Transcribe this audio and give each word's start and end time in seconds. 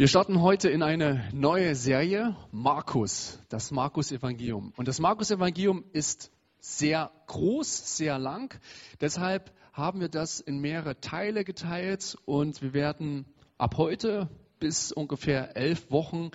Wir 0.00 0.08
starten 0.08 0.40
heute 0.40 0.70
in 0.70 0.82
eine 0.82 1.28
neue 1.34 1.74
Serie, 1.74 2.34
Markus, 2.52 3.38
das 3.50 3.70
Markus-Evangelium. 3.70 4.72
Und 4.78 4.88
das 4.88 4.98
Markus-Evangelium 4.98 5.84
ist 5.92 6.32
sehr 6.58 7.10
groß, 7.26 7.98
sehr 7.98 8.18
lang. 8.18 8.58
Deshalb 9.02 9.52
haben 9.74 10.00
wir 10.00 10.08
das 10.08 10.40
in 10.40 10.58
mehrere 10.58 10.98
Teile 11.02 11.44
geteilt 11.44 12.16
und 12.24 12.62
wir 12.62 12.72
werden 12.72 13.26
ab 13.58 13.76
heute 13.76 14.30
bis 14.58 14.90
ungefähr 14.90 15.54
elf 15.54 15.90
Wochen 15.90 16.30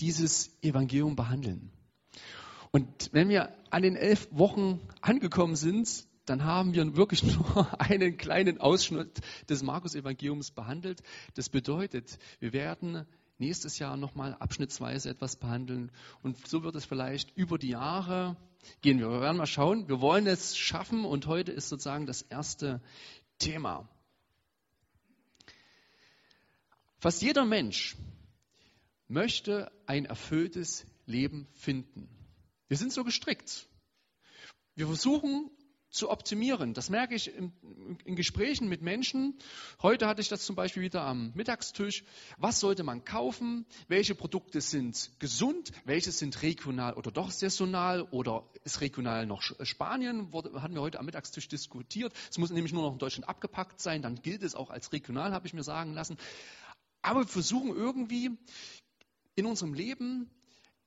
dieses 0.00 0.50
Evangelium 0.62 1.14
behandeln. 1.14 1.70
Und 2.70 3.10
wenn 3.12 3.28
wir 3.28 3.52
an 3.68 3.82
den 3.82 3.96
elf 3.96 4.26
Wochen 4.30 4.80
angekommen 5.02 5.56
sind, 5.56 6.06
dann 6.24 6.44
haben 6.44 6.74
wir 6.74 6.96
wirklich 6.96 7.22
nur 7.36 7.80
einen 7.80 8.16
kleinen 8.16 8.60
Ausschnitt 8.60 9.20
des 9.48 9.62
Markus-Evangeliums 9.62 10.50
behandelt. 10.52 11.02
Das 11.34 11.48
bedeutet, 11.48 12.18
wir 12.40 12.52
werden 12.52 13.06
nächstes 13.38 13.78
Jahr 13.78 13.96
nochmal 13.96 14.34
abschnittsweise 14.34 15.10
etwas 15.10 15.36
behandeln. 15.36 15.90
Und 16.22 16.46
so 16.46 16.62
wird 16.62 16.76
es 16.76 16.84
vielleicht 16.84 17.36
über 17.36 17.58
die 17.58 17.70
Jahre 17.70 18.36
gehen. 18.80 19.00
Wir 19.00 19.10
werden 19.20 19.36
mal 19.36 19.46
schauen. 19.46 19.88
Wir 19.88 20.00
wollen 20.00 20.26
es 20.26 20.56
schaffen 20.56 21.04
und 21.04 21.26
heute 21.26 21.52
ist 21.52 21.68
sozusagen 21.68 22.06
das 22.06 22.22
erste 22.22 22.80
Thema. 23.38 23.88
Fast 26.98 27.20
jeder 27.20 27.44
Mensch 27.44 27.96
möchte 29.08 29.72
ein 29.86 30.04
erfülltes 30.04 30.86
Leben 31.04 31.48
finden. 31.52 32.08
Wir 32.68 32.76
sind 32.76 32.92
so 32.92 33.02
gestrickt. 33.02 33.66
Wir 34.76 34.86
versuchen 34.86 35.50
zu 35.92 36.10
optimieren. 36.10 36.72
Das 36.72 36.88
merke 36.88 37.14
ich 37.14 37.32
in, 37.32 37.52
in, 38.04 38.16
Gesprächen 38.16 38.68
mit 38.68 38.80
Menschen. 38.80 39.38
Heute 39.82 40.08
hatte 40.08 40.22
ich 40.22 40.28
das 40.28 40.44
zum 40.44 40.56
Beispiel 40.56 40.82
wieder 40.82 41.02
am 41.02 41.32
Mittagstisch. 41.34 42.02
Was 42.38 42.60
sollte 42.60 42.82
man 42.82 43.04
kaufen? 43.04 43.66
Welche 43.88 44.14
Produkte 44.14 44.62
sind 44.62 45.10
gesund? 45.18 45.70
Welche 45.84 46.10
sind 46.10 46.42
regional 46.42 46.94
oder 46.94 47.10
doch 47.10 47.30
saisonal? 47.30 48.02
Oder 48.10 48.44
ist 48.64 48.80
regional 48.80 49.26
noch 49.26 49.42
Spanien? 49.42 50.32
Wurde, 50.32 50.62
hatten 50.62 50.74
wir 50.74 50.80
heute 50.80 50.98
am 50.98 51.04
Mittagstisch 51.04 51.46
diskutiert. 51.48 52.14
Es 52.30 52.38
muss 52.38 52.50
nämlich 52.50 52.72
nur 52.72 52.82
noch 52.82 52.94
in 52.94 52.98
Deutschland 52.98 53.28
abgepackt 53.28 53.78
sein. 53.78 54.00
Dann 54.00 54.16
gilt 54.22 54.42
es 54.42 54.54
auch 54.54 54.70
als 54.70 54.92
regional, 54.92 55.32
habe 55.32 55.46
ich 55.46 55.52
mir 55.52 55.62
sagen 55.62 55.92
lassen. 55.92 56.16
Aber 57.02 57.20
wir 57.20 57.28
versuchen 57.28 57.76
irgendwie 57.76 58.30
in 59.34 59.44
unserem 59.44 59.74
Leben 59.74 60.30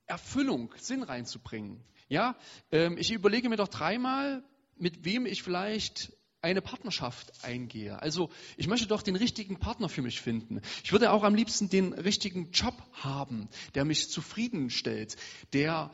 Erfüllung, 0.08 0.74
Sinn 0.78 1.04
reinzubringen. 1.04 1.84
Ja, 2.08 2.36
ähm, 2.72 2.98
ich 2.98 3.12
überlege 3.12 3.50
mir 3.50 3.56
doch 3.56 3.68
dreimal, 3.68 4.44
mit 4.78 5.06
wem 5.06 5.26
ich 5.26 5.44
vielleicht 5.44 6.12
eine 6.46 6.62
Partnerschaft 6.62 7.44
eingehe. 7.44 8.00
Also 8.02 8.30
ich 8.56 8.68
möchte 8.68 8.86
doch 8.86 9.02
den 9.02 9.16
richtigen 9.16 9.58
Partner 9.58 9.90
für 9.90 10.04
mich 10.04 10.22
finden. 10.22 10.62
Ich 10.84 10.92
würde 10.92 11.12
auch 11.12 11.24
am 11.24 11.34
liebsten 11.34 11.70
den 11.70 11.94
richtigen 11.94 12.52
Job 12.52 12.76
haben, 12.94 13.50
der 13.74 13.84
mich 13.84 14.10
zufriedenstellt, 14.10 15.16
der 15.54 15.92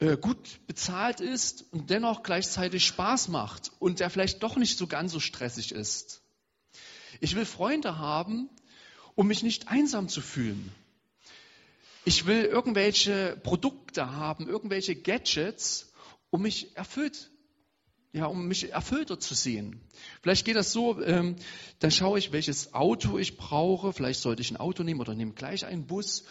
äh, 0.00 0.16
gut 0.16 0.66
bezahlt 0.66 1.20
ist 1.20 1.72
und 1.72 1.88
dennoch 1.88 2.24
gleichzeitig 2.24 2.84
Spaß 2.84 3.28
macht 3.28 3.70
und 3.78 4.00
der 4.00 4.10
vielleicht 4.10 4.42
doch 4.42 4.56
nicht 4.56 4.76
so 4.76 4.88
ganz 4.88 5.12
so 5.12 5.20
stressig 5.20 5.70
ist. 5.70 6.20
Ich 7.20 7.36
will 7.36 7.46
Freunde 7.46 7.96
haben, 7.96 8.50
um 9.14 9.28
mich 9.28 9.44
nicht 9.44 9.68
einsam 9.68 10.08
zu 10.08 10.20
fühlen. 10.20 10.72
Ich 12.04 12.26
will 12.26 12.42
irgendwelche 12.42 13.40
Produkte 13.42 14.12
haben, 14.12 14.48
irgendwelche 14.48 14.96
Gadgets, 14.96 15.92
um 16.30 16.42
mich 16.42 16.76
erfüllt 16.76 17.30
ja, 18.16 18.24
um 18.24 18.48
mich 18.48 18.72
erfüllter 18.72 19.20
zu 19.20 19.34
sehen. 19.34 19.78
Vielleicht 20.22 20.46
geht 20.46 20.56
das 20.56 20.72
so, 20.72 21.02
ähm, 21.02 21.36
dann 21.80 21.90
schaue 21.90 22.18
ich, 22.18 22.32
welches 22.32 22.72
Auto 22.72 23.18
ich 23.18 23.36
brauche. 23.36 23.92
Vielleicht 23.92 24.20
sollte 24.20 24.40
ich 24.40 24.50
ein 24.50 24.56
Auto 24.56 24.82
nehmen 24.82 25.00
oder 25.00 25.14
nehme 25.14 25.34
gleich 25.34 25.66
einen 25.66 25.86
Bus. 25.86 26.24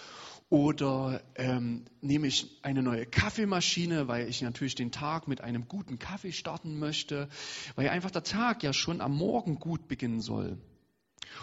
Oder 0.49 1.21
ähm, 1.35 1.85
nehme 2.01 2.25
ich 2.27 2.59
eine 2.63 2.81
neue 2.81 3.05
Kaffeemaschine, 3.05 4.07
weil 4.07 4.27
ich 4.27 4.41
natürlich 4.41 4.73
den 4.73 4.91
Tag 4.91 5.27
mit 5.27 5.41
einem 5.41 5.67
guten 5.67 5.99
Kaffee 5.99 6.31
starten 6.31 6.79
möchte, 6.79 7.29
weil 7.75 7.89
einfach 7.89 8.11
der 8.11 8.23
Tag 8.23 8.63
ja 8.63 8.73
schon 8.73 8.99
am 8.99 9.15
Morgen 9.15 9.59
gut 9.59 9.87
beginnen 9.87 10.21
soll. 10.21 10.57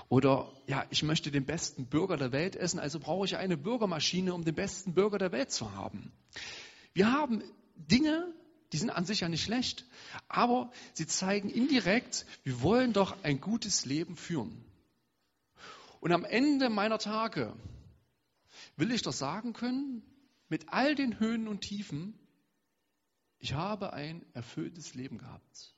Oder 0.08 0.50
ja, 0.66 0.84
ich 0.90 1.04
möchte 1.04 1.30
den 1.30 1.44
besten 1.44 1.86
Burger 1.86 2.16
der 2.16 2.32
Welt 2.32 2.56
essen, 2.56 2.80
also 2.80 2.98
brauche 2.98 3.26
ich 3.26 3.36
eine 3.36 3.56
Bürgermaschine, 3.56 4.34
um 4.34 4.44
den 4.44 4.54
besten 4.54 4.94
Burger 4.94 5.18
der 5.18 5.30
Welt 5.30 5.52
zu 5.52 5.72
haben. 5.74 6.12
Wir 6.94 7.12
haben 7.12 7.42
Dinge, 7.76 8.32
die 8.72 8.78
sind 8.78 8.90
an 8.90 9.04
sich 9.04 9.20
ja 9.20 9.28
nicht 9.28 9.44
schlecht, 9.44 9.84
aber 10.28 10.72
sie 10.94 11.06
zeigen 11.06 11.50
indirekt, 11.50 12.26
wir 12.42 12.62
wollen 12.62 12.92
doch 12.92 13.22
ein 13.22 13.40
gutes 13.40 13.84
Leben 13.84 14.16
führen. 14.16 14.64
Und 16.00 16.12
am 16.12 16.24
Ende 16.24 16.70
meiner 16.70 16.98
Tage 16.98 17.54
will 18.76 18.90
ich 18.90 19.02
doch 19.02 19.12
sagen 19.12 19.52
können, 19.52 20.02
mit 20.48 20.68
all 20.68 20.94
den 20.94 21.20
Höhen 21.20 21.48
und 21.48 21.60
Tiefen, 21.60 22.18
ich 23.38 23.54
habe 23.54 23.92
ein 23.92 24.24
erfülltes 24.34 24.94
Leben 24.94 25.18
gehabt. 25.18 25.74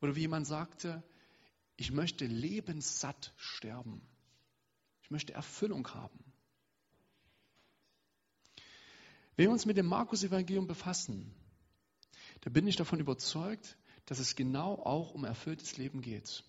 Oder 0.00 0.14
wie 0.14 0.20
jemand 0.20 0.46
sagte, 0.46 1.02
ich 1.76 1.90
möchte 1.90 2.26
lebenssatt 2.26 3.32
sterben. 3.36 4.00
Ich 5.02 5.10
möchte 5.10 5.32
Erfüllung 5.32 5.88
haben. 5.94 6.25
Wenn 9.36 9.46
wir 9.46 9.52
uns 9.52 9.66
mit 9.66 9.76
dem 9.76 9.86
Markus-Evangelium 9.86 10.66
befassen, 10.66 11.34
da 12.40 12.50
bin 12.50 12.66
ich 12.66 12.76
davon 12.76 13.00
überzeugt, 13.00 13.76
dass 14.06 14.18
es 14.18 14.34
genau 14.34 14.74
auch 14.74 15.12
um 15.12 15.24
erfülltes 15.24 15.76
Leben 15.76 16.00
geht. 16.00 16.44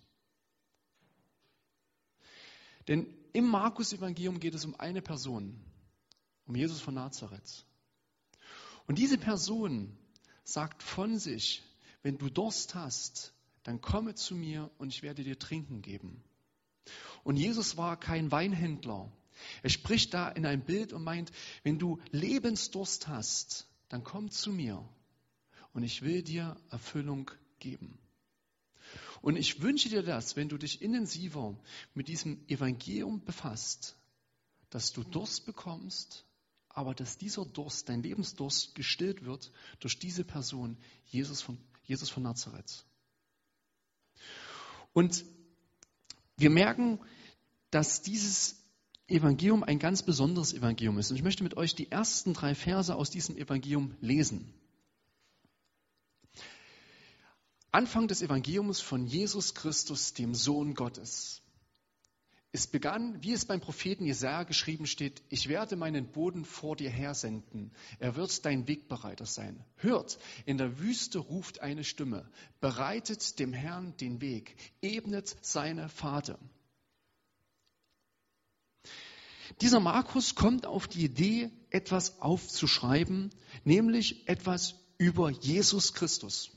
Denn 2.87 3.13
im 3.33 3.45
Markus-Evangelium 3.45 4.39
geht 4.39 4.55
es 4.55 4.63
um 4.63 4.79
eine 4.79 5.01
Person, 5.01 5.61
um 6.45 6.55
Jesus 6.55 6.79
von 6.79 6.93
Nazareth. 6.93 7.65
Und 8.87 8.97
diese 8.97 9.17
Person 9.17 9.97
sagt 10.45 10.81
von 10.81 11.19
sich, 11.19 11.61
wenn 12.03 12.17
du 12.17 12.29
Durst 12.29 12.73
hast, 12.73 13.33
dann 13.63 13.81
komme 13.81 14.15
zu 14.15 14.33
mir 14.33 14.71
und 14.77 14.93
ich 14.93 15.03
werde 15.03 15.25
dir 15.25 15.37
trinken 15.37 15.81
geben. 15.81 16.23
Und 17.25 17.35
Jesus 17.35 17.75
war 17.75 17.99
kein 17.99 18.31
Weinhändler, 18.31 19.11
er 19.63 19.69
spricht 19.69 20.13
da 20.13 20.29
in 20.29 20.45
ein 20.45 20.65
Bild 20.65 20.93
und 20.93 21.03
meint, 21.03 21.31
wenn 21.63 21.79
du 21.79 21.99
Lebensdurst 22.11 23.07
hast, 23.07 23.67
dann 23.89 24.03
komm 24.03 24.31
zu 24.31 24.51
mir 24.51 24.87
und 25.73 25.83
ich 25.83 26.01
will 26.01 26.23
dir 26.23 26.57
Erfüllung 26.69 27.31
geben. 27.59 27.97
Und 29.21 29.35
ich 29.35 29.61
wünsche 29.61 29.89
dir 29.89 30.03
das, 30.03 30.35
wenn 30.35 30.49
du 30.49 30.57
dich 30.57 30.81
intensiver 30.81 31.57
mit 31.93 32.07
diesem 32.07 32.47
Evangelium 32.47 33.23
befasst, 33.23 33.95
dass 34.69 34.91
du 34.91 35.03
Durst 35.03 35.45
bekommst, 35.45 36.25
aber 36.69 36.93
dass 36.93 37.17
dieser 37.17 37.45
Durst, 37.45 37.89
dein 37.89 38.03
Lebensdurst 38.03 38.75
gestillt 38.75 39.25
wird 39.25 39.51
durch 39.79 39.97
diese 39.97 40.23
Person, 40.23 40.77
Jesus 41.05 41.41
von, 41.41 41.57
Jesus 41.85 42.09
von 42.09 42.23
Nazareth. 42.23 42.85
Und 44.93 45.25
wir 46.37 46.49
merken, 46.49 46.99
dass 47.71 48.01
dieses 48.01 48.63
Evangelium 49.07 49.63
ein 49.63 49.79
ganz 49.79 50.03
besonderes 50.03 50.53
Evangelium 50.53 50.97
ist. 50.97 51.11
Und 51.11 51.17
ich 51.17 51.23
möchte 51.23 51.43
mit 51.43 51.55
euch 51.55 51.75
die 51.75 51.89
ersten 51.91 52.33
drei 52.33 52.55
Verse 52.55 52.93
aus 52.93 53.09
diesem 53.09 53.37
Evangelium 53.37 53.95
lesen. 54.01 54.53
Anfang 57.71 58.07
des 58.07 58.21
Evangeliums 58.21 58.81
von 58.81 59.05
Jesus 59.05 59.53
Christus, 59.53 60.13
dem 60.13 60.33
Sohn 60.33 60.73
Gottes. 60.73 61.41
Es 62.51 62.65
begann, 62.65 63.21
wie 63.21 63.33
es 63.33 63.45
beim 63.45 63.61
Propheten 63.61 64.05
Jesaja 64.05 64.43
geschrieben 64.43 64.87
steht, 64.87 65.21
ich 65.29 65.47
werde 65.47 65.75
meinen 65.75 66.11
Boden 66.11 66.43
vor 66.43 66.75
dir 66.75 66.89
hersenden. 66.89 67.71
Er 67.99 68.15
wird 68.15 68.45
dein 68.45 68.67
Wegbereiter 68.67 69.25
sein. 69.25 69.63
Hört, 69.75 70.17
in 70.45 70.57
der 70.57 70.79
Wüste 70.79 71.19
ruft 71.19 71.61
eine 71.61 71.83
Stimme. 71.83 72.27
Bereitet 72.61 73.37
dem 73.39 73.53
Herrn 73.53 73.95
den 73.97 74.21
Weg. 74.21 74.55
Ebnet 74.81 75.35
seine 75.41 75.87
Pfade. 75.89 76.39
Dieser 79.61 79.79
Markus 79.79 80.35
kommt 80.35 80.65
auf 80.65 80.87
die 80.87 81.05
Idee, 81.05 81.51
etwas 81.69 82.21
aufzuschreiben, 82.21 83.31
nämlich 83.63 84.27
etwas 84.27 84.75
über 84.97 85.29
Jesus 85.29 85.93
Christus. 85.93 86.51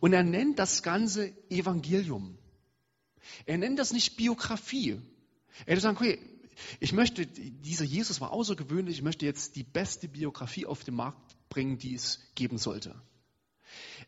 Und 0.00 0.12
er 0.12 0.22
nennt 0.22 0.58
das 0.58 0.82
Ganze 0.82 1.32
Evangelium. 1.50 2.38
Er 3.44 3.58
nennt 3.58 3.78
das 3.78 3.92
nicht 3.92 4.16
Biografie. 4.16 5.00
Er 5.66 5.80
sagen, 5.80 5.96
okay, 5.96 6.18
ich 6.80 6.92
möchte, 6.92 7.26
dieser 7.26 7.84
Jesus 7.84 8.20
war 8.20 8.32
außergewöhnlich, 8.32 8.96
ich 8.96 9.02
möchte 9.02 9.26
jetzt 9.26 9.56
die 9.56 9.64
beste 9.64 10.08
Biografie 10.08 10.66
auf 10.66 10.84
den 10.84 10.94
Markt 10.94 11.36
bringen, 11.48 11.78
die 11.78 11.94
es 11.94 12.20
geben 12.34 12.58
sollte. 12.58 12.94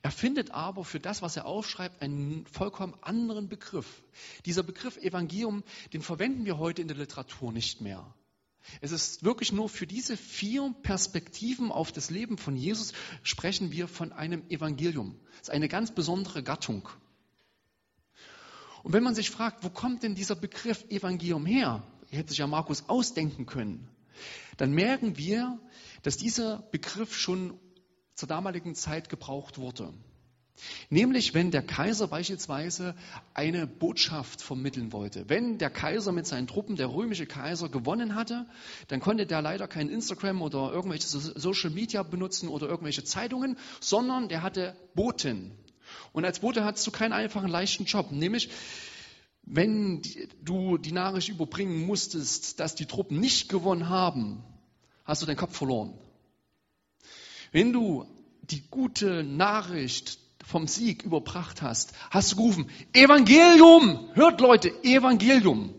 Er 0.03 0.11
findet 0.11 0.51
aber 0.53 0.85
für 0.85 1.01
das, 1.01 1.23
was 1.23 1.37
er 1.37 1.47
aufschreibt, 1.47 2.03
einen 2.03 2.47
vollkommen 2.47 2.95
anderen 3.03 3.49
Begriff. 3.49 4.03
Dieser 4.45 4.63
Begriff 4.63 4.97
Evangelium, 4.97 5.65
den 5.93 6.03
verwenden 6.03 6.45
wir 6.45 6.59
heute 6.59 6.83
in 6.83 6.89
der 6.89 6.97
Literatur 6.97 7.53
nicht 7.53 7.81
mehr. 7.81 8.15
Es 8.81 8.93
ist 8.93 9.25
wirklich 9.25 9.53
nur 9.53 9.69
für 9.69 9.87
diese 9.87 10.17
vier 10.17 10.75
Perspektiven 10.83 11.73
auf 11.73 11.93
das 11.93 12.11
Leben 12.11 12.39
von 12.39 12.57
Jesus 12.57 12.93
sprechen 13.23 13.73
wir 13.73 13.89
von 13.89 14.13
einem 14.13 14.49
Evangelium. 14.51 15.19
Es 15.37 15.49
ist 15.49 15.51
eine 15.51 15.69
ganz 15.69 15.95
besondere 15.95 16.43
Gattung. 16.43 16.89
Und 18.83 18.93
wenn 18.93 19.03
man 19.03 19.15
sich 19.15 19.31
fragt, 19.31 19.65
wo 19.65 19.71
kommt 19.71 20.03
denn 20.03 20.15
dieser 20.15 20.37
Begriff 20.37 20.85
Evangelium 20.91 21.47
her? 21.47 21.83
Hätte 22.11 22.31
sich 22.31 22.39
ja 22.39 22.47
Markus 22.47 22.89
ausdenken 22.89 23.47
können. 23.47 23.89
Dann 24.57 24.73
merken 24.73 25.17
wir, 25.17 25.59
dass 26.03 26.17
dieser 26.17 26.63
Begriff 26.71 27.17
schon 27.17 27.59
zur 28.19 28.29
damaligen 28.29 28.75
Zeit 28.75 29.09
gebraucht 29.11 29.59
wurde. 29.59 29.95
Nämlich, 30.91 31.35
wenn 31.35 31.53
der 31.53 31.63
Kaiser 31.63 32.09
beispielsweise 32.09 32.97
eine 33.33 33.69
Botschaft 33.69 34.43
vermitteln 34.43 34.93
wollte. 34.93 35.29
Wenn 35.29 35.59
der 35.59 35.71
Kaiser 35.71 36.11
mit 36.11 36.27
seinen 36.27 36.49
Truppen, 36.49 36.75
der 36.75 36.93
römische 36.93 37.27
Kaiser, 37.27 37.69
gewonnen 37.69 38.17
hatte, 38.17 38.45
dann 38.89 38.99
konnte 38.99 39.25
der 39.25 39.41
leider 39.41 39.69
kein 39.69 39.89
Instagram 39.89 40.43
oder 40.43 40.73
irgendwelche 40.73 41.07
Social 41.07 41.71
Media 41.71 42.03
benutzen 42.03 42.49
oder 42.49 42.69
irgendwelche 42.69 43.05
Zeitungen, 43.05 43.57
sondern 43.79 44.29
der 44.29 44.43
hatte 44.43 44.75
Boten. 44.97 45.53
Und 46.13 46.25
als 46.25 46.41
Bote 46.41 46.65
hattest 46.65 46.89
du 46.89 46.91
keinen 46.91 47.13
einfachen, 47.13 47.49
leichten 47.49 47.85
Job. 47.85 48.11
Nämlich, 48.11 48.51
wenn 49.45 50.03
du 50.43 50.77
die 50.77 50.91
Nachricht 50.91 51.29
überbringen 51.29 51.87
musstest, 51.87 52.59
dass 52.59 52.75
die 52.75 52.87
Truppen 52.87 53.21
nicht 53.21 53.49
gewonnen 53.49 53.89
haben, 53.89 54.43
hast 55.05 55.23
du 55.23 55.27
deinen 55.27 55.37
Kopf 55.37 55.57
verloren. 55.57 55.97
Wenn 57.53 57.73
du 57.73 58.07
die 58.43 58.63
gute 58.71 59.23
Nachricht 59.25 60.19
vom 60.45 60.67
Sieg 60.67 61.03
überbracht 61.03 61.63
hast, 61.63 61.93
hast 62.11 62.33
du 62.33 62.37
gerufen, 62.37 62.71
Evangelium! 62.93 64.11
Hört 64.15 64.41
Leute, 64.41 64.71
Evangelium! 64.83 65.75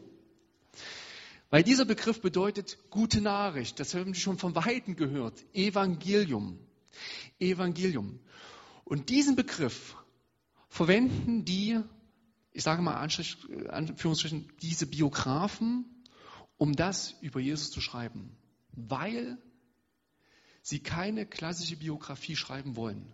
Weil 1.49 1.63
dieser 1.63 1.85
Begriff 1.85 2.21
bedeutet 2.21 2.77
gute 2.91 3.21
Nachricht. 3.21 3.79
Das 3.79 3.95
haben 3.95 4.13
Sie 4.13 4.19
schon 4.19 4.37
von 4.37 4.53
Weitem 4.55 4.95
gehört. 4.95 5.43
Evangelium. 5.53 6.59
Evangelium. 7.39 8.19
Und 8.83 9.09
diesen 9.09 9.35
Begriff 9.35 9.95
verwenden 10.67 11.45
die, 11.45 11.79
ich 12.51 12.63
sage 12.63 12.83
mal 12.83 12.95
Anführungsstrichen, 12.95 14.51
diese 14.61 14.85
Biografen, 14.85 15.85
um 16.57 16.75
das 16.75 17.15
über 17.21 17.39
Jesus 17.39 17.71
zu 17.71 17.81
schreiben. 17.81 18.37
Weil 18.73 19.39
sie 20.61 20.79
keine 20.79 21.25
klassische 21.25 21.75
Biografie 21.75 22.35
schreiben 22.35 22.75
wollen. 22.75 23.11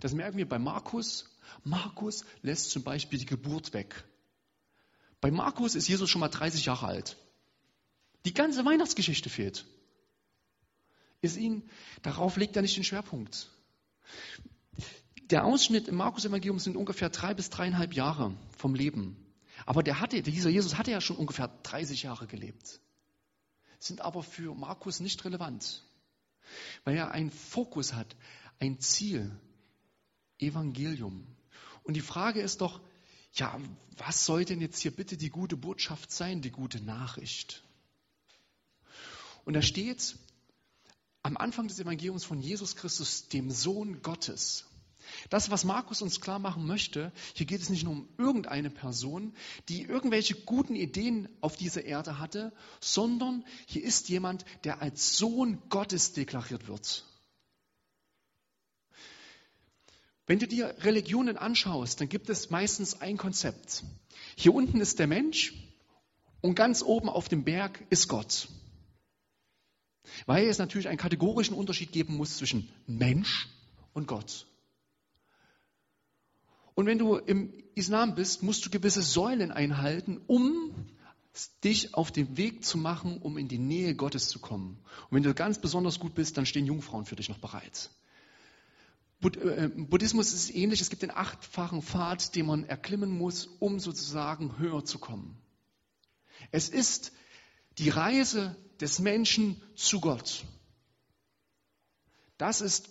Das 0.00 0.14
merken 0.14 0.38
wir 0.38 0.48
bei 0.48 0.58
Markus. 0.58 1.26
Markus 1.64 2.24
lässt 2.42 2.70
zum 2.70 2.82
Beispiel 2.82 3.18
die 3.18 3.26
Geburt 3.26 3.74
weg. 3.74 4.04
Bei 5.20 5.30
Markus 5.30 5.74
ist 5.74 5.88
Jesus 5.88 6.08
schon 6.08 6.20
mal 6.20 6.28
30 6.28 6.64
Jahre 6.64 6.86
alt. 6.86 7.16
Die 8.24 8.34
ganze 8.34 8.64
Weihnachtsgeschichte 8.64 9.28
fehlt. 9.28 9.66
Ist 11.22 11.36
ihn, 11.36 11.68
darauf 12.02 12.36
legt 12.36 12.56
er 12.56 12.62
nicht 12.62 12.76
den 12.76 12.84
Schwerpunkt. 12.84 13.50
Der 15.30 15.44
Ausschnitt 15.44 15.88
im 15.88 15.96
Markus-Evangelium 15.96 16.58
sind 16.58 16.76
ungefähr 16.76 17.10
drei 17.10 17.34
bis 17.34 17.50
dreieinhalb 17.50 17.94
Jahre 17.94 18.34
vom 18.56 18.74
Leben. 18.74 19.16
Aber 19.66 19.82
der 19.82 20.00
hatte, 20.00 20.22
dieser 20.22 20.50
Jesus 20.50 20.78
hatte 20.78 20.90
ja 20.90 21.00
schon 21.00 21.16
ungefähr 21.16 21.48
30 21.62 22.02
Jahre 22.02 22.26
gelebt. 22.26 22.80
Sind 23.80 24.02
aber 24.02 24.22
für 24.22 24.54
Markus 24.54 25.00
nicht 25.00 25.24
relevant. 25.24 25.82
Weil 26.84 26.96
er 26.96 27.10
einen 27.10 27.30
Fokus 27.30 27.94
hat, 27.94 28.14
ein 28.60 28.78
Ziel, 28.78 29.36
Evangelium. 30.38 31.26
Und 31.82 31.94
die 31.94 32.00
Frage 32.00 32.40
ist 32.40 32.60
doch, 32.60 32.80
ja, 33.32 33.58
was 33.96 34.24
soll 34.24 34.44
denn 34.44 34.60
jetzt 34.60 34.80
hier 34.80 34.90
bitte 34.90 35.16
die 35.16 35.30
gute 35.30 35.56
Botschaft 35.56 36.12
sein, 36.12 36.42
die 36.42 36.50
gute 36.50 36.80
Nachricht? 36.80 37.64
Und 39.44 39.54
da 39.54 39.62
steht 39.62 40.16
am 41.22 41.36
Anfang 41.36 41.68
des 41.68 41.78
Evangeliums 41.78 42.24
von 42.24 42.40
Jesus 42.40 42.76
Christus, 42.76 43.28
dem 43.28 43.50
Sohn 43.50 44.02
Gottes. 44.02 44.66
Das, 45.28 45.50
was 45.50 45.64
Markus 45.64 46.02
uns 46.02 46.20
klar 46.20 46.38
machen 46.38 46.66
möchte, 46.66 47.12
hier 47.34 47.46
geht 47.46 47.60
es 47.60 47.70
nicht 47.70 47.84
nur 47.84 47.92
um 47.92 48.08
irgendeine 48.18 48.70
Person, 48.70 49.34
die 49.68 49.82
irgendwelche 49.82 50.34
guten 50.34 50.74
Ideen 50.74 51.28
auf 51.40 51.56
dieser 51.56 51.84
Erde 51.84 52.18
hatte, 52.18 52.52
sondern 52.80 53.44
hier 53.66 53.82
ist 53.82 54.08
jemand, 54.08 54.44
der 54.64 54.82
als 54.82 55.16
Sohn 55.16 55.62
Gottes 55.68 56.12
deklariert 56.12 56.68
wird. 56.68 57.04
Wenn 60.26 60.38
du 60.38 60.46
dir 60.46 60.76
Religionen 60.78 61.36
anschaust, 61.36 62.00
dann 62.00 62.08
gibt 62.08 62.30
es 62.30 62.50
meistens 62.50 63.00
ein 63.00 63.16
Konzept. 63.16 63.82
Hier 64.36 64.54
unten 64.54 64.80
ist 64.80 65.00
der 65.00 65.08
Mensch 65.08 65.54
und 66.40 66.54
ganz 66.54 66.82
oben 66.82 67.08
auf 67.08 67.28
dem 67.28 67.42
Berg 67.42 67.84
ist 67.90 68.06
Gott. 68.06 68.48
Weil 70.26 70.46
es 70.46 70.58
natürlich 70.58 70.86
einen 70.86 70.98
kategorischen 70.98 71.56
Unterschied 71.56 71.90
geben 71.90 72.16
muss 72.16 72.36
zwischen 72.36 72.70
Mensch 72.86 73.48
und 73.92 74.06
Gott. 74.06 74.46
Und 76.80 76.86
wenn 76.86 76.96
du 76.96 77.16
im 77.16 77.52
Islam 77.74 78.14
bist, 78.14 78.42
musst 78.42 78.64
du 78.64 78.70
gewisse 78.70 79.02
Säulen 79.02 79.52
einhalten, 79.52 80.18
um 80.26 80.74
dich 81.62 81.92
auf 81.92 82.10
den 82.10 82.38
Weg 82.38 82.64
zu 82.64 82.78
machen, 82.78 83.18
um 83.18 83.36
in 83.36 83.48
die 83.48 83.58
Nähe 83.58 83.94
Gottes 83.94 84.30
zu 84.30 84.38
kommen. 84.38 84.78
Und 85.10 85.16
wenn 85.16 85.22
du 85.22 85.34
ganz 85.34 85.60
besonders 85.60 86.00
gut 86.00 86.14
bist, 86.14 86.38
dann 86.38 86.46
stehen 86.46 86.64
Jungfrauen 86.64 87.04
für 87.04 87.16
dich 87.16 87.28
noch 87.28 87.36
bereit. 87.36 87.90
Äh, 89.22 89.68
Buddhismus 89.68 90.32
ist 90.32 90.54
ähnlich. 90.54 90.80
Es 90.80 90.88
gibt 90.88 91.02
den 91.02 91.10
achtfachen 91.10 91.82
Pfad, 91.82 92.34
den 92.34 92.46
man 92.46 92.64
erklimmen 92.64 93.10
muss, 93.10 93.44
um 93.58 93.78
sozusagen 93.78 94.58
höher 94.58 94.82
zu 94.82 94.98
kommen. 94.98 95.36
Es 96.50 96.70
ist 96.70 97.12
die 97.76 97.90
Reise 97.90 98.56
des 98.80 99.00
Menschen 99.00 99.60
zu 99.74 100.00
Gott. 100.00 100.46
Das 102.38 102.62
ist 102.62 102.88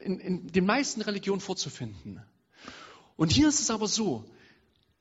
in, 0.00 0.18
in 0.18 0.48
den 0.48 0.66
meisten 0.66 1.02
Religionen 1.02 1.40
vorzufinden. 1.40 2.20
Und 3.20 3.32
hier 3.32 3.48
ist 3.48 3.60
es 3.60 3.70
aber 3.70 3.86
so, 3.86 4.24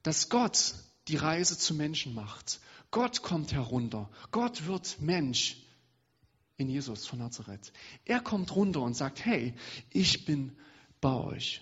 dass 0.04 0.27
Gott 0.27 0.74
die 1.07 1.16
Reise 1.16 1.57
zu 1.57 1.74
Menschen 1.74 2.13
macht. 2.13 2.60
Gott 2.92 3.21
kommt 3.21 3.54
herunter. 3.54 4.10
Gott 4.31 4.68
wird 4.68 5.00
Mensch 5.00 5.56
in 6.57 6.68
Jesus 6.68 7.07
von 7.07 7.19
Nazareth. 7.19 7.71
Er 8.04 8.19
kommt 8.19 8.54
runter 8.54 8.81
und 8.81 8.94
sagt, 8.94 9.24
hey, 9.24 9.54
ich 9.89 10.25
bin 10.25 10.51
bei 11.00 11.13
euch. 11.13 11.62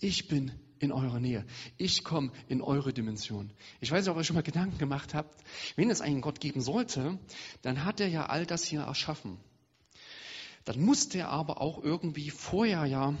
Ich 0.00 0.28
bin 0.28 0.50
in 0.78 0.92
eurer 0.92 1.20
Nähe. 1.20 1.44
Ich 1.76 2.04
komme 2.04 2.32
in 2.48 2.62
eure 2.62 2.94
Dimension. 2.94 3.52
Ich 3.82 3.90
weiß 3.90 4.06
nicht, 4.06 4.10
ob 4.10 4.16
ihr 4.16 4.24
schon 4.24 4.36
mal 4.36 4.42
Gedanken 4.42 4.78
gemacht 4.78 5.12
habt, 5.12 5.44
wenn 5.76 5.90
es 5.90 6.00
einen 6.00 6.22
Gott 6.22 6.40
geben 6.40 6.62
sollte, 6.62 7.18
dann 7.60 7.84
hat 7.84 8.00
er 8.00 8.08
ja 8.08 8.24
all 8.24 8.46
das 8.46 8.64
hier 8.64 8.80
erschaffen. 8.80 9.36
Dann 10.64 10.80
musste 10.80 11.18
er 11.18 11.28
aber 11.28 11.60
auch 11.60 11.82
irgendwie 11.82 12.30
vorher 12.30 12.86
ja 12.86 13.14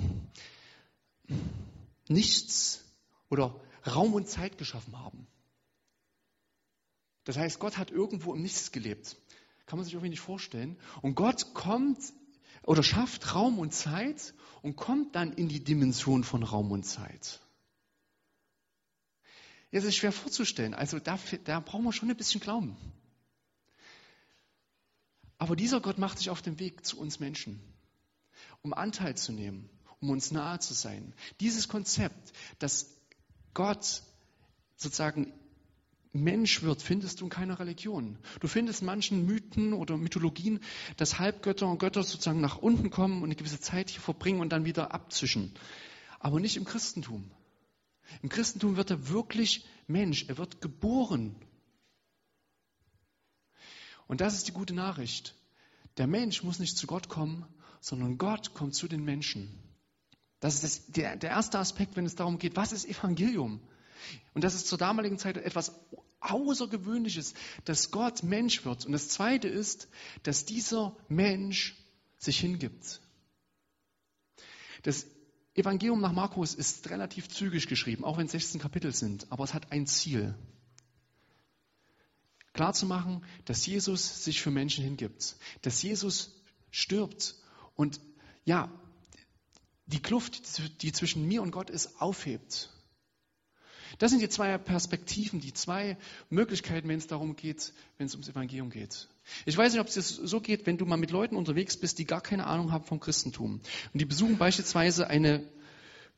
nichts 2.08 2.84
oder 3.28 3.60
Raum 3.86 4.14
und 4.14 4.28
Zeit 4.28 4.58
geschaffen 4.58 4.98
haben. 4.98 5.26
Das 7.24 7.36
heißt, 7.36 7.58
Gott 7.58 7.78
hat 7.78 7.90
irgendwo 7.90 8.34
im 8.34 8.42
Nichts 8.42 8.72
gelebt. 8.72 9.16
Kann 9.66 9.78
man 9.78 9.84
sich 9.84 9.94
irgendwie 9.94 10.10
nicht 10.10 10.20
vorstellen. 10.20 10.76
Und 11.02 11.14
Gott 11.14 11.54
kommt 11.54 11.98
oder 12.64 12.82
schafft 12.82 13.34
Raum 13.34 13.58
und 13.58 13.72
Zeit 13.72 14.34
und 14.60 14.76
kommt 14.76 15.14
dann 15.14 15.32
in 15.32 15.48
die 15.48 15.62
Dimension 15.62 16.24
von 16.24 16.42
Raum 16.42 16.70
und 16.70 16.84
Zeit. 16.84 17.40
Das 19.70 19.84
ist 19.84 19.96
schwer 19.96 20.12
vorzustellen. 20.12 20.74
Also 20.74 20.98
da, 20.98 21.18
da 21.44 21.60
brauchen 21.60 21.84
wir 21.84 21.92
schon 21.92 22.10
ein 22.10 22.16
bisschen 22.16 22.40
Glauben. 22.40 22.76
Aber 25.38 25.56
dieser 25.56 25.80
Gott 25.80 25.98
macht 25.98 26.18
sich 26.18 26.30
auf 26.30 26.42
den 26.42 26.60
Weg 26.60 26.84
zu 26.84 27.00
uns 27.00 27.18
Menschen, 27.18 27.60
um 28.60 28.74
Anteil 28.74 29.16
zu 29.16 29.32
nehmen, 29.32 29.68
um 30.02 30.10
uns 30.10 30.32
nahe 30.32 30.58
zu 30.58 30.74
sein. 30.74 31.14
Dieses 31.40 31.68
Konzept, 31.68 32.32
dass 32.58 32.94
Gott 33.54 34.02
sozusagen 34.76 35.32
Mensch 36.12 36.62
wird, 36.62 36.82
findest 36.82 37.20
du 37.20 37.24
in 37.24 37.30
keiner 37.30 37.58
Religion. 37.58 38.18
Du 38.40 38.48
findest 38.48 38.82
in 38.82 38.86
manchen 38.86 39.24
Mythen 39.24 39.72
oder 39.72 39.96
Mythologien, 39.96 40.60
dass 40.98 41.18
Halbgötter 41.18 41.66
und 41.68 41.78
Götter 41.78 42.02
sozusagen 42.02 42.40
nach 42.40 42.58
unten 42.58 42.90
kommen 42.90 43.18
und 43.18 43.24
eine 43.24 43.36
gewisse 43.36 43.60
Zeit 43.60 43.88
hier 43.88 44.02
verbringen 44.02 44.40
und 44.40 44.50
dann 44.50 44.66
wieder 44.66 44.92
abzischen. 44.92 45.54
Aber 46.18 46.40
nicht 46.40 46.56
im 46.56 46.64
Christentum. 46.64 47.30
Im 48.20 48.28
Christentum 48.28 48.76
wird 48.76 48.90
er 48.90 49.08
wirklich 49.08 49.64
Mensch, 49.86 50.26
er 50.28 50.36
wird 50.36 50.60
geboren. 50.60 51.36
Und 54.06 54.20
das 54.20 54.34
ist 54.34 54.48
die 54.48 54.52
gute 54.52 54.74
Nachricht. 54.74 55.34
Der 55.96 56.06
Mensch 56.06 56.42
muss 56.42 56.58
nicht 56.58 56.76
zu 56.76 56.86
Gott 56.86 57.08
kommen, 57.08 57.46
sondern 57.80 58.18
Gott 58.18 58.52
kommt 58.52 58.74
zu 58.74 58.88
den 58.88 59.04
Menschen. 59.04 59.71
Das 60.42 60.54
ist 60.54 60.64
das, 60.64 60.86
der, 60.88 61.14
der 61.14 61.30
erste 61.30 61.60
Aspekt, 61.60 61.94
wenn 61.94 62.04
es 62.04 62.16
darum 62.16 62.36
geht, 62.36 62.56
was 62.56 62.72
ist 62.72 62.84
Evangelium? 62.84 63.60
Und 64.34 64.42
das 64.42 64.56
ist 64.56 64.66
zur 64.66 64.76
damaligen 64.76 65.16
Zeit 65.16 65.36
etwas 65.36 65.72
Außergewöhnliches, 66.18 67.34
dass 67.64 67.92
Gott 67.92 68.24
Mensch 68.24 68.64
wird. 68.64 68.84
Und 68.84 68.90
das 68.90 69.08
Zweite 69.08 69.46
ist, 69.46 69.86
dass 70.24 70.44
dieser 70.44 70.96
Mensch 71.08 71.76
sich 72.18 72.40
hingibt. 72.40 73.00
Das 74.82 75.06
Evangelium 75.54 76.00
nach 76.00 76.10
Markus 76.10 76.56
ist 76.56 76.90
relativ 76.90 77.28
zügig 77.28 77.68
geschrieben, 77.68 78.02
auch 78.02 78.18
wenn 78.18 78.26
es 78.26 78.32
16 78.32 78.60
Kapitel 78.60 78.92
sind, 78.92 79.30
aber 79.30 79.44
es 79.44 79.54
hat 79.54 79.70
ein 79.70 79.86
Ziel. 79.86 80.34
Klar 82.52 82.72
zu 82.72 82.86
machen, 82.86 83.24
dass 83.44 83.64
Jesus 83.64 84.24
sich 84.24 84.42
für 84.42 84.50
Menschen 84.50 84.82
hingibt, 84.82 85.36
dass 85.62 85.80
Jesus 85.82 86.42
stirbt 86.72 87.36
und 87.76 88.00
ja, 88.44 88.72
die 89.92 90.00
Kluft, 90.00 90.42
die 90.82 90.92
zwischen 90.92 91.26
mir 91.26 91.42
und 91.42 91.50
Gott 91.50 91.70
ist, 91.70 92.00
aufhebt. 92.00 92.70
Das 93.98 94.10
sind 94.10 94.20
die 94.20 94.28
zwei 94.28 94.56
Perspektiven, 94.56 95.40
die 95.40 95.52
zwei 95.52 95.98
Möglichkeiten, 96.30 96.88
wenn 96.88 96.98
es 96.98 97.06
darum 97.06 97.36
geht, 97.36 97.74
wenn 97.98 98.06
es 98.06 98.14
ums 98.14 98.28
Evangelium 98.28 98.70
geht. 98.70 99.08
Ich 99.44 99.56
weiß 99.56 99.72
nicht, 99.72 99.80
ob 99.80 99.88
es 99.88 99.94
dir 99.94 100.02
so 100.02 100.40
geht, 100.40 100.66
wenn 100.66 100.78
du 100.78 100.86
mal 100.86 100.96
mit 100.96 101.10
Leuten 101.10 101.36
unterwegs 101.36 101.76
bist, 101.76 101.98
die 101.98 102.06
gar 102.06 102.22
keine 102.22 102.46
Ahnung 102.46 102.72
haben 102.72 102.84
vom 102.84 103.00
Christentum. 103.00 103.60
Und 103.92 104.00
die 104.00 104.06
besuchen 104.06 104.38
beispielsweise 104.38 105.08
eine 105.08 105.46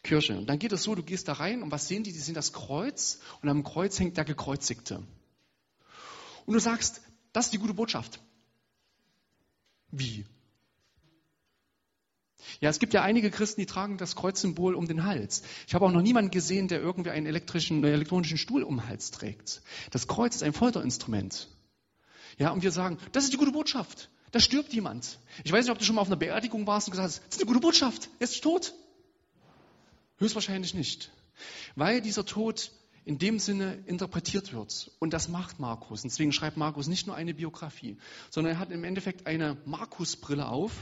Kirche. 0.03 0.39
Und 0.39 0.47
dann 0.47 0.59
geht 0.59 0.73
es 0.73 0.85
so, 0.85 0.95
du 0.95 1.03
gehst 1.03 1.27
da 1.27 1.33
rein 1.33 1.63
und 1.63 1.73
was 1.73 1.89
sehen 1.89 2.05
die? 2.05 2.13
Die 2.13 2.19
sehen 2.19 2.35
das 2.35 2.53
Kreuz 2.53 3.21
und 3.43 3.49
am 3.49 3.65
Kreuz 3.65 3.99
hängt 3.99 4.17
der 4.17 4.25
Gekreuzigte. 4.25 5.03
Und 6.47 6.55
du 6.55 6.61
sagst, 6.61 7.03
das 7.33 7.47
ist 7.47 7.55
die 7.55 7.59
gute 7.59 7.75
Botschaft. 7.75 8.21
Wie? 9.91 10.25
Ja, 12.61 12.71
es 12.71 12.79
gibt 12.79 12.95
ja 12.95 13.03
einige 13.03 13.31
Christen, 13.31 13.61
die 13.61 13.67
tragen 13.67 13.99
das 13.99 14.17
Kreuzsymbol 14.17 14.75
um 14.75 14.87
den 14.87 15.05
Hals. 15.05 15.43
Ich 15.67 15.75
habe 15.75 15.87
auch 15.87 15.93
noch 15.93 16.03
niemanden 16.03 16.31
gesehen, 16.31 16.69
der 16.69 16.81
irgendwie 16.81 17.11
einen 17.11 17.27
elektrischen, 17.27 17.79
einen 17.79 17.95
elektronischen 17.95 18.39
Stuhl 18.39 18.63
um 18.63 18.77
den 18.77 18.89
Hals 18.89 19.11
trägt. 19.11 19.63
Das 19.91 20.07
Kreuz 20.07 20.37
ist 20.37 20.43
ein 20.43 20.53
Folterinstrument. 20.53 21.49
Ja, 22.39 22.51
und 22.51 22.63
wir 22.63 22.73
sagen, 22.73 22.99
das 23.13 23.25
ist 23.25 23.33
die 23.33 23.37
gute 23.37 23.53
Botschaft. 23.53 24.11
Da 24.33 24.41
stirbt 24.41 24.73
jemand. 24.73 25.19
Ich 25.45 25.53
weiß 25.53 25.65
nicht, 25.65 25.73
ob 25.73 25.79
du 25.79 25.85
schon 25.85 25.95
mal 25.95 26.03
auf 26.03 26.09
einer 26.09 26.17
Beerdigung 26.17 26.67
warst 26.67 26.89
und 26.89 26.93
gesagt 26.93 27.07
hast, 27.07 27.19
das 27.19 27.37
ist 27.37 27.43
eine 27.43 27.47
gute 27.47 27.61
Botschaft. 27.61 28.09
Er 28.19 28.25
ist 28.25 28.43
tot. 28.43 28.75
Höchstwahrscheinlich 30.19 30.75
nicht. 30.75 31.13
Weil 31.77 32.01
dieser 32.01 32.27
Tod 32.27 32.73
in 33.05 33.19
dem 33.19 33.39
Sinne 33.39 33.79
interpretiert 33.87 34.53
wird. 34.53 34.91
Und 34.99 35.13
das 35.13 35.29
macht 35.29 35.61
Markus. 35.61 36.03
Und 36.03 36.11
deswegen 36.11 36.33
schreibt 36.33 36.57
Markus 36.57 36.87
nicht 36.87 37.07
nur 37.07 37.15
eine 37.17 37.35
Biografie, 37.35 37.99
sondern 38.31 38.55
er 38.55 38.59
hat 38.59 38.71
im 38.71 38.83
Endeffekt 38.83 39.27
eine 39.27 39.57
Markusbrille 39.67 40.49
auf 40.49 40.73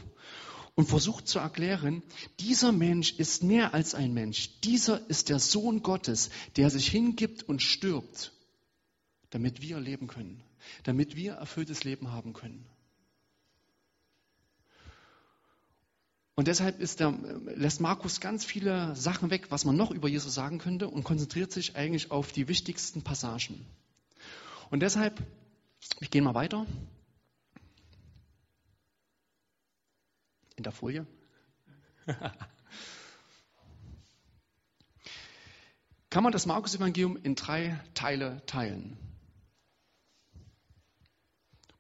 und 0.75 0.89
versucht 0.89 1.29
zu 1.29 1.39
erklären, 1.39 2.03
dieser 2.41 2.73
Mensch 2.73 3.13
ist 3.19 3.43
mehr 3.43 3.75
als 3.75 3.95
ein 3.95 4.15
Mensch. 4.15 4.61
Dieser 4.61 5.09
ist 5.09 5.29
der 5.29 5.39
Sohn 5.39 5.83
Gottes, 5.83 6.31
der 6.57 6.71
sich 6.71 6.89
hingibt 6.89 7.43
und 7.43 7.61
stirbt, 7.61 8.33
damit 9.31 9.61
wir 9.61 9.81
leben 9.81 10.07
können, 10.07 10.43
damit 10.85 11.15
wir 11.15 11.35
erfülltes 11.35 11.85
Leben 11.85 12.13
haben 12.13 12.33
können. 12.33 12.67
Und 16.35 16.49
deshalb 16.49 16.79
der, 16.97 17.13
lässt 17.55 17.81
Markus 17.81 18.21
ganz 18.21 18.45
viele 18.45 18.97
Sachen 18.97 19.31
weg, 19.31 19.51
was 19.51 19.67
man 19.67 19.77
noch 19.77 19.91
über 19.91 20.09
Jesus 20.09 20.33
sagen 20.35 20.59
könnte, 20.59 20.89
und 20.89 21.05
konzentriert 21.05 21.53
sich 21.53 21.77
eigentlich 21.77 22.11
auf 22.11 22.33
die 22.33 22.49
wichtigsten 22.49 23.03
Passagen. 23.03 23.67
Und 24.71 24.81
deshalb, 24.81 25.23
ich 26.01 26.11
gehe 26.11 26.23
mal 26.23 26.35
weiter. 26.35 26.67
In 30.63 30.71
der 30.71 30.73
Folie. 30.73 31.05
Kann 36.09 36.23
man 36.23 36.31
das 36.31 36.47
Markus-Evangelium 36.47 37.17
in 37.21 37.35
drei 37.35 37.81
Teile 37.95 38.47
teilen? 38.47 38.97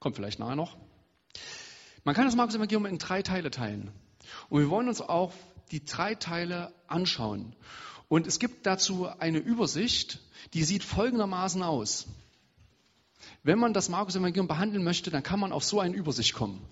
Kommt 0.01 0.17
vielleicht 0.17 0.41
nachher 0.41 0.57
noch. 0.57 0.77
Man 2.03 2.17
kann 2.17 2.25
das 2.25 2.35
Markus-Evangelium 2.35 2.87
in 2.87 2.99
drei 2.99 3.23
Teile 3.23 3.53
teilen. 3.53 3.93
Und 4.49 4.62
wir 4.62 4.69
wollen 4.69 4.89
uns 4.89 5.01
auch 5.01 5.33
die 5.71 5.85
drei 5.85 6.17
Teile 6.17 6.75
anschauen. 6.89 7.55
Und 8.09 8.27
es 8.27 8.41
gibt 8.41 8.67
dazu 8.67 9.07
eine 9.07 9.39
Übersicht, 9.39 10.19
die 10.55 10.65
sieht 10.65 10.83
folgendermaßen 10.83 11.62
aus. 11.62 12.09
Wenn 13.45 13.61
man 13.61 13.75
das 13.75 13.89
Markus-Evangelium 13.89 14.49
behandeln 14.49 14.83
möchte, 14.83 15.12
dann 15.12 15.23
kann 15.23 15.39
man 15.39 15.53
auf 15.53 15.62
so 15.62 15.79
eine 15.79 15.95
Übersicht 15.95 16.35
kommen. 16.35 16.67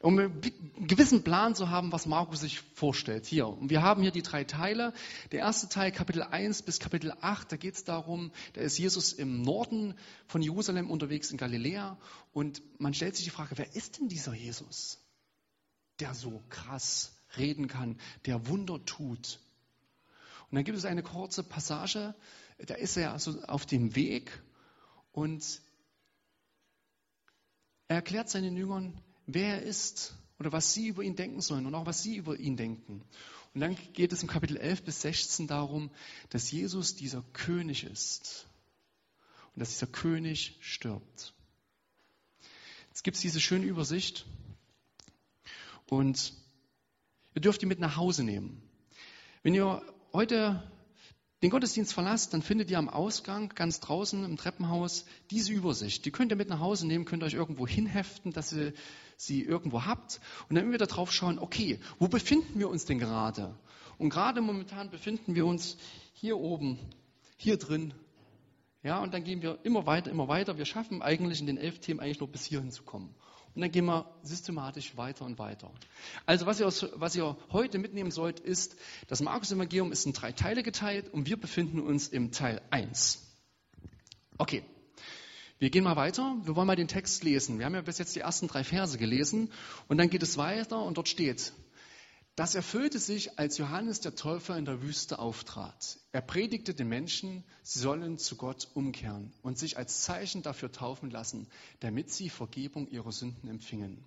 Um 0.00 0.18
einen 0.18 0.40
gewissen 0.86 1.24
Plan 1.24 1.56
zu 1.56 1.70
haben, 1.70 1.90
was 1.90 2.06
Markus 2.06 2.40
sich 2.40 2.60
vorstellt. 2.60 3.26
Hier. 3.26 3.48
Und 3.48 3.68
wir 3.68 3.82
haben 3.82 4.02
hier 4.02 4.12
die 4.12 4.22
drei 4.22 4.44
Teile. 4.44 4.92
Der 5.32 5.40
erste 5.40 5.68
Teil, 5.68 5.90
Kapitel 5.90 6.22
1 6.22 6.62
bis 6.62 6.78
Kapitel 6.78 7.12
8, 7.20 7.50
da 7.50 7.56
geht 7.56 7.74
es 7.74 7.84
darum, 7.84 8.30
da 8.52 8.60
ist 8.60 8.78
Jesus 8.78 9.12
im 9.12 9.42
Norden 9.42 9.94
von 10.28 10.40
Jerusalem 10.40 10.90
unterwegs 10.90 11.32
in 11.32 11.36
Galiläa 11.36 11.98
und 12.32 12.62
man 12.78 12.94
stellt 12.94 13.16
sich 13.16 13.24
die 13.24 13.30
Frage, 13.30 13.58
wer 13.58 13.74
ist 13.74 13.98
denn 13.98 14.08
dieser 14.08 14.34
Jesus, 14.34 14.98
der 15.98 16.14
so 16.14 16.44
krass 16.48 17.16
reden 17.36 17.66
kann, 17.66 17.98
der 18.26 18.46
Wunder 18.46 18.84
tut? 18.84 19.40
Und 20.50 20.54
dann 20.56 20.64
gibt 20.64 20.78
es 20.78 20.84
eine 20.84 21.02
kurze 21.02 21.42
Passage, 21.42 22.14
da 22.58 22.74
ist 22.74 22.96
er 22.96 23.12
also 23.12 23.42
auf 23.42 23.66
dem 23.66 23.96
Weg 23.96 24.42
und 25.10 25.60
er 27.88 27.96
erklärt 27.96 28.28
seinen 28.30 28.56
Jüngern, 28.56 29.00
wer 29.28 29.60
er 29.60 29.62
ist 29.62 30.14
oder 30.38 30.50
was 30.52 30.72
sie 30.72 30.88
über 30.88 31.02
ihn 31.02 31.14
denken 31.14 31.40
sollen 31.40 31.66
und 31.66 31.74
auch 31.74 31.86
was 31.86 32.02
sie 32.02 32.16
über 32.16 32.36
ihn 32.38 32.56
denken. 32.56 33.04
Und 33.54 33.60
dann 33.60 33.76
geht 33.92 34.12
es 34.12 34.22
im 34.22 34.28
Kapitel 34.28 34.56
11 34.56 34.82
bis 34.82 35.02
16 35.02 35.46
darum, 35.46 35.90
dass 36.30 36.50
Jesus 36.50 36.96
dieser 36.96 37.22
König 37.32 37.84
ist 37.84 38.48
und 39.54 39.60
dass 39.60 39.70
dieser 39.70 39.86
König 39.86 40.56
stirbt. 40.60 41.34
Jetzt 42.88 43.04
gibt 43.04 43.16
es 43.16 43.20
diese 43.20 43.40
schöne 43.40 43.66
Übersicht 43.66 44.26
und 45.86 46.32
ihr 47.34 47.40
dürft 47.40 47.62
die 47.62 47.66
mit 47.66 47.80
nach 47.80 47.96
Hause 47.96 48.24
nehmen. 48.24 48.62
Wenn 49.42 49.54
ihr 49.54 49.82
heute 50.12 50.62
den 51.42 51.50
Gottesdienst 51.50 51.92
verlasst, 51.92 52.34
dann 52.34 52.42
findet 52.42 52.70
ihr 52.70 52.78
am 52.78 52.88
Ausgang 52.88 53.50
ganz 53.54 53.78
draußen 53.78 54.24
im 54.24 54.36
Treppenhaus 54.36 55.04
diese 55.30 55.52
Übersicht. 55.52 56.04
Die 56.04 56.10
könnt 56.10 56.32
ihr 56.32 56.36
mit 56.36 56.48
nach 56.48 56.58
Hause 56.58 56.86
nehmen, 56.86 57.04
könnt 57.04 57.22
ihr 57.22 57.26
euch 57.26 57.34
irgendwo 57.34 57.66
hinheften, 57.66 58.32
dass 58.32 58.52
ihr 58.52 58.72
sie 59.16 59.42
irgendwo 59.42 59.84
habt 59.84 60.20
und 60.48 60.56
dann 60.56 60.72
wieder 60.72 60.86
drauf 60.86 61.12
schauen, 61.12 61.38
okay, 61.38 61.78
wo 61.98 62.08
befinden 62.08 62.58
wir 62.58 62.68
uns 62.68 62.86
denn 62.86 62.98
gerade? 62.98 63.56
Und 63.98 64.10
gerade 64.10 64.40
momentan 64.40 64.90
befinden 64.90 65.34
wir 65.34 65.46
uns 65.46 65.76
hier 66.12 66.38
oben, 66.38 66.78
hier 67.36 67.56
drin. 67.56 67.94
Ja, 68.82 69.00
und 69.02 69.12
dann 69.12 69.24
gehen 69.24 69.42
wir 69.42 69.58
immer 69.64 69.86
weiter, 69.86 70.10
immer 70.10 70.28
weiter. 70.28 70.56
Wir 70.56 70.64
schaffen 70.64 71.02
eigentlich 71.02 71.40
in 71.40 71.46
den 71.46 71.58
elf 71.58 71.80
Themen 71.80 72.00
eigentlich 72.00 72.20
nur 72.20 72.28
bis 72.28 72.44
hierhin 72.44 72.70
zu 72.70 72.84
kommen. 72.84 73.14
Und 73.58 73.62
dann 73.62 73.72
gehen 73.72 73.86
wir 73.86 74.08
systematisch 74.22 74.96
weiter 74.96 75.24
und 75.24 75.40
weiter. 75.40 75.68
Also 76.26 76.46
was 76.46 76.60
ihr, 76.60 76.66
was 76.94 77.16
ihr 77.16 77.36
heute 77.50 77.78
mitnehmen 77.78 78.12
sollt, 78.12 78.38
ist, 78.38 78.76
das 79.08 79.20
Markus-Evangelium 79.20 79.90
ist 79.90 80.06
in 80.06 80.12
drei 80.12 80.30
Teile 80.30 80.62
geteilt 80.62 81.12
und 81.12 81.26
wir 81.26 81.36
befinden 81.36 81.80
uns 81.80 82.06
im 82.06 82.30
Teil 82.30 82.62
1. 82.70 83.20
Okay, 84.38 84.62
wir 85.58 85.70
gehen 85.70 85.82
mal 85.82 85.96
weiter. 85.96 86.36
Wir 86.44 86.54
wollen 86.54 86.68
mal 86.68 86.76
den 86.76 86.86
Text 86.86 87.24
lesen. 87.24 87.58
Wir 87.58 87.66
haben 87.66 87.74
ja 87.74 87.80
bis 87.80 87.98
jetzt 87.98 88.14
die 88.14 88.20
ersten 88.20 88.46
drei 88.46 88.62
Verse 88.62 88.96
gelesen 88.96 89.50
und 89.88 89.98
dann 89.98 90.08
geht 90.08 90.22
es 90.22 90.38
weiter 90.38 90.80
und 90.80 90.96
dort 90.96 91.08
steht, 91.08 91.52
das 92.38 92.54
erfüllte 92.54 93.00
sich, 93.00 93.36
als 93.36 93.58
Johannes 93.58 93.98
der 93.98 94.14
Täufer 94.14 94.56
in 94.56 94.64
der 94.64 94.80
Wüste 94.80 95.18
auftrat. 95.18 95.98
Er 96.12 96.20
predigte 96.20 96.72
den 96.72 96.88
Menschen, 96.88 97.42
sie 97.64 97.80
sollen 97.80 98.16
zu 98.16 98.36
Gott 98.36 98.68
umkehren 98.74 99.32
und 99.42 99.58
sich 99.58 99.76
als 99.76 100.02
Zeichen 100.02 100.42
dafür 100.42 100.70
taufen 100.70 101.10
lassen, 101.10 101.48
damit 101.80 102.12
sie 102.12 102.30
Vergebung 102.30 102.86
ihrer 102.86 103.10
Sünden 103.10 103.48
empfingen. 103.50 104.04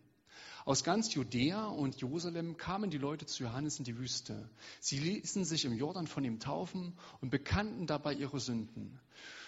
Aus 0.64 0.86
ganz 0.86 1.14
Judäa 1.14 1.66
und 1.66 2.00
Jerusalem 2.00 2.56
kamen 2.56 2.90
die 2.90 2.98
Leute 2.98 3.26
zu 3.26 3.44
Johannes 3.44 3.80
in 3.80 3.84
die 3.84 3.98
Wüste. 3.98 4.50
Sie 4.80 5.00
ließen 5.00 5.44
sich 5.44 5.66
im 5.66 5.74
Jordan 5.74 6.08
von 6.08 6.24
ihm 6.24 6.40
taufen 6.40 6.94
und 7.20 7.32
bekannten 7.32 7.86
dabei 7.86 8.14
ihre 8.14 8.40
Sünden. 8.40 8.98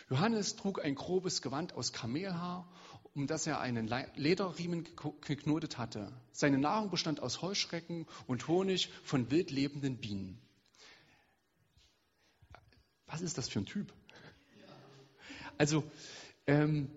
Johannes 0.10 0.58
trug 0.58 0.84
ein 0.84 0.96
grobes 0.96 1.42
Gewand 1.42 1.74
aus 1.74 1.94
Kamelhaar 1.94 2.68
um 3.15 3.27
das 3.27 3.46
er 3.46 3.60
einen 3.60 3.88
Lederriemen 4.15 4.88
geknotet 5.22 5.77
hatte. 5.77 6.12
Seine 6.32 6.58
Nahrung 6.58 6.89
bestand 6.89 7.20
aus 7.22 7.41
Heuschrecken 7.41 8.08
und 8.25 8.48
Honig 8.48 8.89
von 9.03 9.29
wild 9.29 9.51
lebenden 9.51 9.98
Bienen. 9.98 10.39
Was 13.05 13.22
ist 13.22 13.38
das 13.38 13.50
für 13.50 13.60
ein 13.60 13.67
Typ? 13.67 13.93
Also, 15.60 15.84
ähm, 16.48 16.89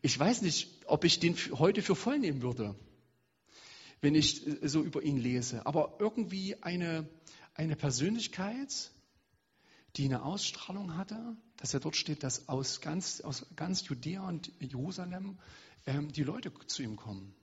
ich 0.00 0.18
weiß 0.18 0.40
nicht, 0.42 0.70
ob 0.86 1.04
ich 1.04 1.20
den 1.20 1.36
heute 1.36 1.82
für 1.82 1.94
voll 1.94 2.18
nehmen 2.18 2.40
würde, 2.40 2.74
wenn 4.00 4.14
ich 4.14 4.46
äh, 4.46 4.66
so 4.66 4.82
über 4.82 5.02
ihn 5.02 5.18
lese. 5.18 5.66
Aber 5.66 5.96
irgendwie 5.98 6.62
eine, 6.62 7.06
eine 7.54 7.76
Persönlichkeit, 7.76 8.90
die 9.96 10.06
eine 10.06 10.24
Ausstrahlung 10.24 10.96
hatte, 10.96 11.36
dass 11.56 11.72
er 11.72 11.80
dort 11.80 11.96
steht, 11.96 12.22
dass 12.22 12.48
aus 12.48 12.80
ganz, 12.80 13.20
aus 13.20 13.46
ganz 13.54 13.86
Judäa 13.86 14.26
und 14.26 14.50
Jerusalem 14.58 15.38
ähm, 15.86 16.10
die 16.10 16.24
Leute 16.24 16.52
zu 16.66 16.82
ihm 16.82 16.96
kommen. 16.96 17.34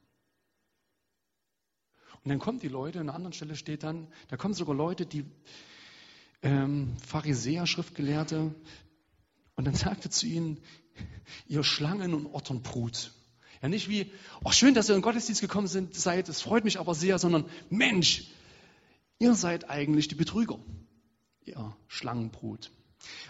Und 2.24 2.30
dann 2.30 2.40
kommen 2.40 2.60
die 2.60 2.68
Leute, 2.68 3.00
an 3.00 3.08
einer 3.08 3.16
anderen 3.16 3.34
Stelle 3.34 3.56
steht 3.56 3.84
dann, 3.84 4.08
da 4.28 4.38
kommen 4.38 4.54
sogar 4.54 4.76
Leute, 4.76 5.06
die 5.06 5.26
ähm, 6.44 6.96
Pharisäer, 7.06 7.66
Schriftgelehrte, 7.66 8.54
und 9.56 9.66
dann 9.66 9.76
sagte 9.76 10.10
zu 10.10 10.28
ihnen, 10.28 10.60
ihr 11.48 11.64
Schlangen 11.64 12.14
und 12.14 12.26
Otternbrut. 12.28 13.12
Ja, 13.62 13.70
nicht 13.70 13.90
wie, 13.90 14.12
ach 14.44 14.54
schön, 14.54 14.74
dass 14.74 14.90
ihr 14.90 14.96
in 14.96 15.00
den 15.00 15.04
Gottesdienst 15.04 15.42
gekommen 15.42 15.68
seid, 15.68 16.30
es 16.30 16.42
freut 16.42 16.64
mich 16.64 16.80
aber 16.80 16.96
sehr, 16.96 17.20
sondern 17.20 17.46
Mensch, 17.70 18.28
ihr 19.20 19.36
seid 19.36 19.70
eigentlich 19.70 20.08
die 20.08 20.16
Betrüger 20.16 20.60
ihr 21.46 21.76
Schlangenbrut. 21.88 22.72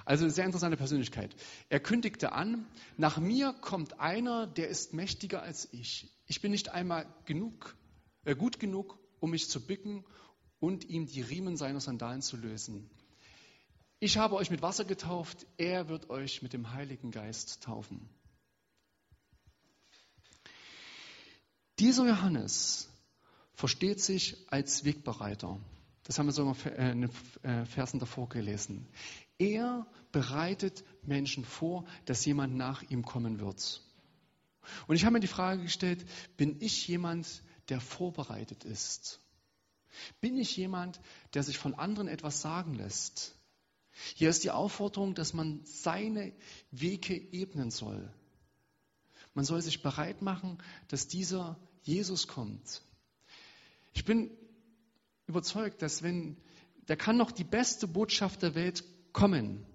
Also 0.06 0.25
eine 0.25 0.34
sehr 0.34 0.46
interessante 0.46 0.77
Persönlichkeit. 0.77 1.36
Er 1.70 1.80
kündigte 1.80 2.34
an, 2.34 2.65
nach 2.98 3.18
mir 3.18 3.53
kommt 3.53 4.00
einer, 4.00 4.48
der 4.48 4.68
ist 4.68 4.94
mächtiger 4.94 5.41
als 5.41 5.72
ich. 5.72 6.12
Ich 6.25 6.41
bin 6.41 6.51
nicht 6.51 6.70
einmal 6.70 7.06
genug, 7.25 7.75
äh, 8.25 8.36
gut 8.36 8.60
genug, 8.60 9.00
um 9.20 9.32
mich 9.32 9.50
zu 9.50 9.65
bücken 9.65 10.03
und 10.60 10.84
ihm 10.86 11.08
die 11.08 11.22
Riemen 11.22 11.58
seiner 11.58 11.80
Sandalen 11.80 12.22
zu 12.22 12.38
lösen. 12.38 12.89
Ich 14.00 14.18
habe 14.18 14.36
euch 14.36 14.50
mit 14.50 14.62
Wasser 14.62 14.84
getauft, 14.84 15.46
er 15.58 15.88
wird 15.88 16.10
euch 16.10 16.41
mit 16.41 16.53
dem 16.53 16.74
Heiligen 16.74 17.12
Geist 17.12 17.63
taufen. 17.63 18.10
Dieser 21.80 22.08
Johannes 22.08 22.89
versteht 23.53 24.01
sich 24.01 24.38
als 24.51 24.86
Wegbereiter. 24.86 25.60
Das 26.03 26.17
haben 26.17 26.25
wir 26.25 26.34
sogar 26.34 26.55
in 26.77 27.01
den 27.01 27.12
äh, 27.43 27.65
Versen 27.65 28.00
davor 28.00 28.27
gelesen. 28.29 28.88
Er 29.38 29.86
bereitet 30.12 30.84
Menschen 31.03 31.46
vor, 31.46 31.86
dass 32.05 32.25
jemand 32.25 32.55
nach 32.55 32.81
ihm 32.84 33.05
kommen 33.05 33.39
wird. 33.39 33.84
Und 34.88 34.96
ich 34.96 35.05
habe 35.05 35.13
mir 35.13 35.20
die 35.20 35.27
Frage 35.27 35.63
gestellt, 35.63 36.05
bin 36.38 36.58
ich 36.60 36.88
jemand, 36.88 37.43
der 37.70 37.79
vorbereitet 37.79 38.63
ist? 38.63 39.20
Bin 40.20 40.38
ich 40.38 40.55
jemand, 40.58 41.00
der 41.34 41.43
sich 41.43 41.58
von 41.58 41.75
anderen 41.75 42.08
etwas 42.08 42.41
sagen 42.41 42.75
lässt? 42.75 43.36
Hier 44.15 44.29
ist 44.29 44.43
die 44.43 44.51
Aufforderung, 44.51 45.15
dass 45.15 45.34
man 45.34 45.62
seine 45.65 46.34
Wege 46.72 47.15
ebnen 47.15 47.72
soll. 47.72 48.12
Man 49.34 49.46
soll 49.46 49.62
sich 49.62 49.81
bereit 49.81 50.22
machen, 50.22 50.58
dass 50.88 51.08
dieser 51.08 51.58
Jesus 51.84 52.27
kommt. 52.27 52.81
Ich 53.93 54.05
bin 54.05 54.31
überzeugt, 55.32 55.82
dass 55.82 56.04
wenn, 56.04 56.38
der 56.88 56.98
kann 56.98 57.18
noch 57.18 57.32
die 57.32 57.44
beste 57.44 57.88
Botschaft 57.88 58.42
der 58.42 58.54
Welt 58.54 58.84
kommen. 59.14 59.66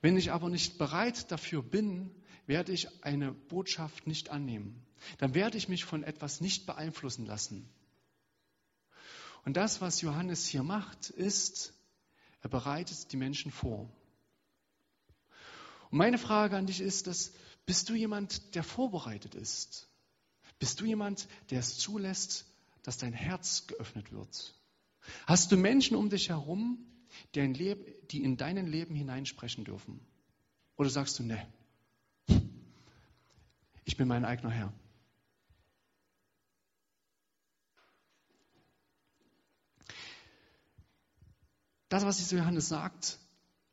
Wenn 0.00 0.16
ich 0.16 0.32
aber 0.32 0.48
nicht 0.48 0.78
bereit 0.78 1.30
dafür 1.30 1.62
bin, 1.62 2.10
werde 2.46 2.72
ich 2.72 3.04
eine 3.04 3.32
Botschaft 3.32 4.06
nicht 4.06 4.30
annehmen. 4.30 4.82
Dann 5.18 5.34
werde 5.34 5.58
ich 5.58 5.68
mich 5.68 5.84
von 5.84 6.02
etwas 6.02 6.40
nicht 6.40 6.66
beeinflussen 6.66 7.26
lassen. 7.26 7.68
Und 9.44 9.56
das, 9.56 9.80
was 9.80 10.00
Johannes 10.00 10.46
hier 10.46 10.62
macht, 10.62 11.10
ist, 11.10 11.74
er 12.40 12.50
bereitet 12.50 13.12
die 13.12 13.16
Menschen 13.16 13.50
vor. 13.50 13.90
Und 15.90 15.98
meine 15.98 16.18
Frage 16.18 16.56
an 16.56 16.66
dich 16.66 16.80
ist, 16.80 17.06
dass, 17.06 17.32
bist 17.66 17.88
du 17.88 17.94
jemand, 17.94 18.54
der 18.54 18.62
vorbereitet 18.62 19.34
ist? 19.34 19.88
Bist 20.58 20.80
du 20.80 20.84
jemand, 20.84 21.28
der 21.50 21.60
es 21.60 21.78
zulässt, 21.78 22.46
dass 22.82 22.98
dein 22.98 23.12
Herz 23.12 23.66
geöffnet 23.66 24.12
wird? 24.12 24.57
Hast 25.26 25.52
du 25.52 25.56
Menschen 25.56 25.96
um 25.96 26.10
dich 26.10 26.28
herum, 26.28 26.78
die 27.34 28.22
in 28.22 28.36
dein 28.36 28.66
Leben 28.66 28.94
hineinsprechen 28.94 29.64
dürfen? 29.64 30.00
Oder 30.76 30.90
sagst 30.90 31.18
du, 31.18 31.24
ne, 31.24 31.46
ich 33.84 33.96
bin 33.96 34.08
mein 34.08 34.24
eigener 34.24 34.50
Herr? 34.50 34.72
Das, 41.88 42.04
was 42.04 42.18
dieser 42.18 42.36
Johannes 42.38 42.68
sagt, 42.68 43.18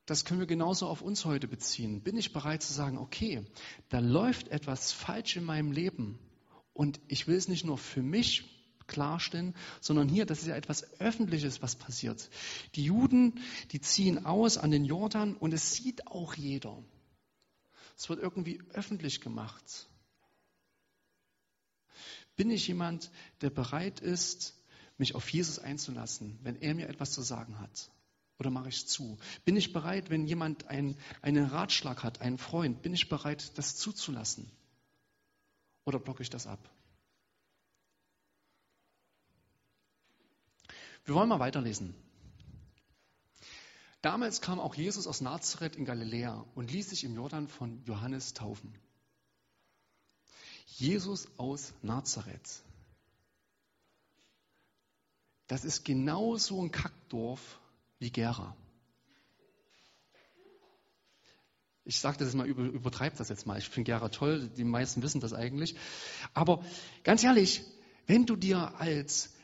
das 0.06 0.24
können 0.24 0.40
wir 0.40 0.48
genauso 0.48 0.88
auf 0.88 1.02
uns 1.02 1.26
heute 1.26 1.48
beziehen. 1.48 2.02
Bin 2.02 2.16
ich 2.18 2.32
bereit 2.32 2.64
zu 2.64 2.72
sagen, 2.72 2.98
okay, 2.98 3.46
da 3.90 4.00
läuft 4.00 4.48
etwas 4.50 4.92
falsch 4.92 5.36
in 5.36 5.44
meinem 5.44 5.72
Leben 5.72 6.20
und 6.74 7.00
ich 7.08 7.28
will 7.28 7.36
es 7.36 7.48
nicht 7.48 7.66
nur 7.66 7.78
für 7.78 8.04
mich 8.04 8.55
klarstellen, 8.88 9.56
sondern 9.82 10.08
hier, 10.08 10.26
das 10.26 10.40
ist 10.40 10.48
ja 10.48 10.56
etwas 10.56 11.00
Öffentliches, 11.00 11.62
was 11.62 11.76
passiert. 11.76 12.30
Die 12.76 12.86
Juden, 12.86 13.40
die 13.72 13.82
ziehen 13.82 14.26
aus 14.26 14.58
an 14.58 14.72
den 14.72 14.86
Jordan 14.86 15.36
und 15.36 15.54
es 15.54 15.74
sieht 15.74 16.08
auch 16.08 16.34
jeder. 16.36 16.84
Es 17.98 18.10
wird 18.10 18.22
irgendwie 18.22 18.62
öffentlich 18.74 19.22
gemacht. 19.22 19.88
Bin 22.36 22.50
ich 22.50 22.68
jemand, 22.68 23.12
der 23.42 23.50
bereit 23.50 24.02
ist, 24.02 24.54
mich 24.98 25.16
auf 25.16 25.30
Jesus 25.30 25.60
einzulassen, 25.60 26.40
wenn 26.44 26.62
er 26.62 26.76
mir 26.76 26.90
etwas 26.90 27.12
zu 27.12 27.22
sagen 27.22 27.60
hat? 27.60 27.92
Oder 28.38 28.50
mache 28.50 28.70
ich 28.70 28.88
zu? 28.88 29.18
Bin 29.46 29.56
ich 29.56 29.72
bereit, 29.72 30.10
wenn 30.10 30.26
jemand 30.26 30.68
ein, 30.68 30.98
einen 31.22 31.46
Ratschlag 31.46 32.04
hat, 32.04 32.22
einen 32.22 32.38
Freund, 32.38 32.82
bin 32.82 32.94
ich 32.94 33.08
bereit, 33.08 33.58
das 33.58 33.78
zuzulassen? 33.78 34.52
Oder 35.86 36.00
blocke 36.00 36.24
ich 36.24 36.30
das 36.30 36.48
ab? 36.48 36.70
Wir 41.06 41.14
wollen 41.14 41.30
mal 41.30 41.40
weiterlesen. 41.40 41.96
Damals 44.02 44.42
kam 44.42 44.60
auch 44.60 44.76
Jesus 44.76 45.08
aus 45.08 45.22
Nazareth 45.22 45.76
in 45.76 45.86
Galiläa 45.86 46.46
und 46.56 46.72
ließ 46.72 46.90
sich 46.90 47.04
im 47.04 47.16
Jordan 47.16 47.48
von 47.48 47.84
Johannes 47.86 48.34
taufen. 48.34 48.74
Jesus 50.68 51.28
aus 51.38 51.74
Nazareth. 51.82 52.62
Das 55.48 55.64
ist 55.64 55.86
genau 55.86 56.38
so 56.38 56.62
ein 56.62 56.72
Kackdorf 56.72 57.60
wie 58.00 58.10
Gera. 58.10 58.56
Ich 61.84 62.00
sage 62.00 62.18
das 62.18 62.30
jetzt 62.30 62.36
mal, 62.36 62.48
übertreibe 62.48 63.16
das 63.16 63.30
jetzt 63.30 63.46
mal. 63.46 63.60
Ich 63.60 63.70
finde 63.70 63.92
Gera 63.92 64.10
toll, 64.10 64.50
die 64.50 64.64
meisten 64.64 65.04
wissen 65.04 65.22
das 65.22 65.34
eigentlich. 65.34 65.76
Aber 66.34 66.66
ganz 67.04 67.24
ehrlich, 67.24 67.64
wenn 68.08 68.26
du 68.26 68.36
dir 68.36 68.80
als 68.80 69.35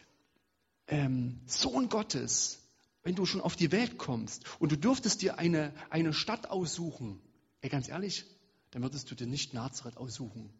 ähm, 0.92 1.40
Sohn 1.48 1.90
Gottes, 1.90 2.60
wenn 3.02 3.16
du 3.16 3.26
schon 3.26 3.42
auf 3.42 3.56
die 3.56 3.72
Welt 3.72 3.98
kommst 3.98 4.44
und 4.60 4.72
du 4.72 4.78
dürftest 4.78 5.24
dir 5.24 5.40
eine, 5.40 5.74
eine 5.90 6.14
Stadt 6.14 6.52
aussuchen, 6.52 7.20
ey, 7.62 7.70
ganz 7.70 7.88
ehrlich, 7.90 8.26
dann 8.70 8.84
würdest 8.84 9.10
du 9.10 9.16
dir 9.16 9.26
nicht 9.26 9.54
Nazareth 9.54 9.98
aussuchen. 9.98 10.54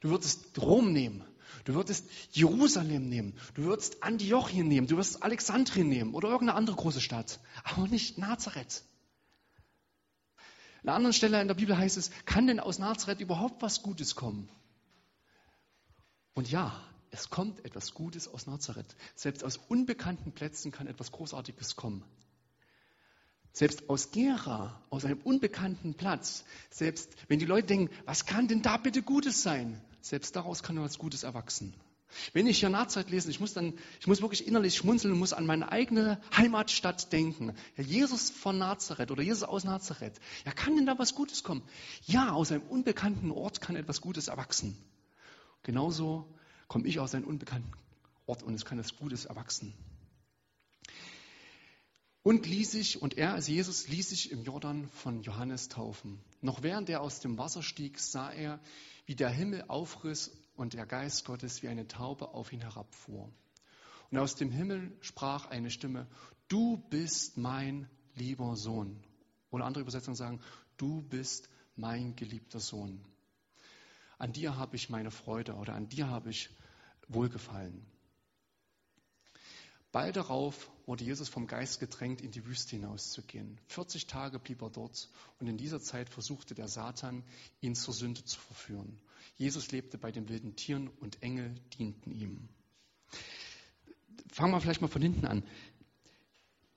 Du 0.00 0.10
würdest 0.10 0.60
Rom 0.60 0.92
nehmen, 0.92 1.24
du 1.64 1.74
würdest 1.74 2.08
Jerusalem 2.30 3.08
nehmen, 3.08 3.34
du 3.54 3.64
würdest 3.64 4.02
Antiochien 4.04 4.68
nehmen, 4.68 4.86
du 4.86 4.96
würdest 4.96 5.22
Alexandrien 5.22 5.88
nehmen 5.88 6.14
oder 6.14 6.28
irgendeine 6.28 6.56
andere 6.56 6.76
große 6.76 7.00
Stadt, 7.00 7.40
aber 7.64 7.88
nicht 7.88 8.18
Nazareth. 8.18 8.84
An 10.82 10.90
einer 10.90 10.94
anderen 10.94 11.12
Stelle 11.12 11.42
in 11.42 11.48
der 11.48 11.54
Bibel 11.54 11.76
heißt 11.76 11.96
es, 11.96 12.12
kann 12.24 12.46
denn 12.46 12.60
aus 12.60 12.78
Nazareth 12.78 13.20
überhaupt 13.20 13.60
was 13.62 13.82
Gutes 13.82 14.14
kommen? 14.14 14.48
Und 16.34 16.48
ja, 16.48 16.80
es 17.10 17.30
kommt 17.30 17.64
etwas 17.64 17.94
Gutes 17.94 18.28
aus 18.28 18.46
Nazareth. 18.46 18.96
Selbst 19.14 19.44
aus 19.44 19.56
unbekannten 19.56 20.32
Plätzen 20.32 20.72
kann 20.72 20.86
etwas 20.86 21.12
Großartiges 21.12 21.76
kommen. 21.76 22.04
Selbst 23.52 23.88
aus 23.88 24.10
Gera, 24.12 24.80
aus 24.90 25.04
einem 25.04 25.20
unbekannten 25.22 25.94
Platz, 25.94 26.44
selbst 26.70 27.16
wenn 27.28 27.38
die 27.38 27.46
Leute 27.46 27.68
denken, 27.68 27.94
was 28.04 28.26
kann 28.26 28.46
denn 28.46 28.62
da 28.62 28.76
bitte 28.76 29.02
Gutes 29.02 29.42
sein? 29.42 29.80
Selbst 30.00 30.36
daraus 30.36 30.62
kann 30.62 30.76
etwas 30.76 30.98
Gutes 30.98 31.22
erwachsen. 31.24 31.74
Wenn 32.32 32.46
ich 32.46 32.60
hier 32.60 32.68
Nazareth 32.68 33.10
lese, 33.10 33.30
ich 33.30 33.40
muss 33.40 33.52
dann, 33.52 33.74
ich 34.00 34.06
muss 34.06 34.22
wirklich 34.22 34.46
innerlich 34.46 34.76
schmunzeln 34.76 35.12
und 35.12 35.18
muss 35.18 35.32
an 35.32 35.44
meine 35.44 35.70
eigene 35.70 36.20
Heimatstadt 36.36 37.12
denken. 37.12 37.54
Ja, 37.76 37.84
Jesus 37.84 38.30
von 38.30 38.58
Nazareth 38.58 39.10
oder 39.10 39.22
Jesus 39.22 39.42
aus 39.42 39.64
Nazareth. 39.64 40.18
Ja, 40.46 40.52
kann 40.52 40.76
denn 40.76 40.86
da 40.86 40.98
was 40.98 41.14
Gutes 41.14 41.42
kommen? 41.42 41.62
Ja, 42.06 42.32
aus 42.32 42.50
einem 42.50 42.62
unbekannten 42.62 43.30
Ort 43.30 43.60
kann 43.60 43.76
etwas 43.76 44.00
Gutes 44.00 44.28
erwachsen. 44.28 44.76
Genauso 45.62 46.32
komme 46.68 46.86
ich 46.86 47.00
aus 47.00 47.14
einem 47.14 47.26
unbekannten 47.26 47.72
Ort 48.26 48.42
und 48.42 48.54
es 48.54 48.64
kann 48.64 48.78
etwas 48.78 48.96
Gutes 48.96 49.24
erwachsen. 49.24 49.74
Und 52.22 52.46
ließ 52.46 52.72
sich, 52.72 53.00
und 53.00 53.16
er, 53.16 53.32
also 53.32 53.50
Jesus, 53.50 53.88
ließ 53.88 54.10
sich 54.10 54.30
im 54.32 54.44
Jordan 54.44 54.88
von 54.88 55.22
Johannes 55.22 55.68
taufen. 55.68 56.20
Noch 56.42 56.62
während 56.62 56.90
er 56.90 57.00
aus 57.00 57.20
dem 57.20 57.38
Wasser 57.38 57.62
stieg, 57.62 57.98
sah 57.98 58.30
er, 58.30 58.60
wie 59.06 59.14
der 59.14 59.30
Himmel 59.30 59.64
aufriss 59.68 60.30
und 60.54 60.74
der 60.74 60.84
Geist 60.84 61.24
Gottes 61.24 61.62
wie 61.62 61.68
eine 61.68 61.88
Taube 61.88 62.34
auf 62.34 62.52
ihn 62.52 62.60
herabfuhr. 62.60 63.32
Und 64.10 64.18
aus 64.18 64.34
dem 64.34 64.50
Himmel 64.50 64.92
sprach 65.00 65.46
eine 65.46 65.70
Stimme, 65.70 66.06
du 66.48 66.76
bist 66.90 67.38
mein 67.38 67.88
lieber 68.14 68.56
Sohn. 68.56 69.02
Oder 69.50 69.64
andere 69.64 69.82
Übersetzungen 69.82 70.16
sagen, 70.16 70.40
du 70.76 71.00
bist 71.02 71.48
mein 71.76 72.14
geliebter 72.16 72.60
Sohn. 72.60 73.00
An 74.18 74.32
dir 74.32 74.56
habe 74.56 74.76
ich 74.76 74.90
meine 74.90 75.10
Freude 75.10 75.54
oder 75.54 75.74
an 75.74 75.88
dir 75.88 76.08
habe 76.08 76.30
ich 76.30 76.50
Wohlgefallen. 77.08 77.86
Bald 79.90 80.16
darauf 80.16 80.70
wurde 80.86 81.04
Jesus 81.04 81.28
vom 81.28 81.46
Geist 81.46 81.80
gedrängt, 81.80 82.20
in 82.20 82.30
die 82.30 82.44
Wüste 82.44 82.76
hinauszugehen. 82.76 83.58
40 83.68 84.06
Tage 84.06 84.38
blieb 84.38 84.60
er 84.60 84.68
dort 84.70 85.08
und 85.40 85.46
in 85.46 85.56
dieser 85.56 85.80
Zeit 85.80 86.10
versuchte 86.10 86.54
der 86.54 86.68
Satan, 86.68 87.24
ihn 87.60 87.74
zur 87.74 87.94
Sünde 87.94 88.22
zu 88.24 88.38
verführen. 88.38 89.00
Jesus 89.36 89.70
lebte 89.70 89.96
bei 89.96 90.12
den 90.12 90.28
wilden 90.28 90.56
Tieren 90.56 90.88
und 91.00 91.22
Engel 91.22 91.54
dienten 91.78 92.12
ihm. 92.12 92.48
Fangen 94.30 94.52
wir 94.52 94.60
vielleicht 94.60 94.82
mal 94.82 94.88
von 94.88 95.00
hinten 95.00 95.26
an. 95.26 95.42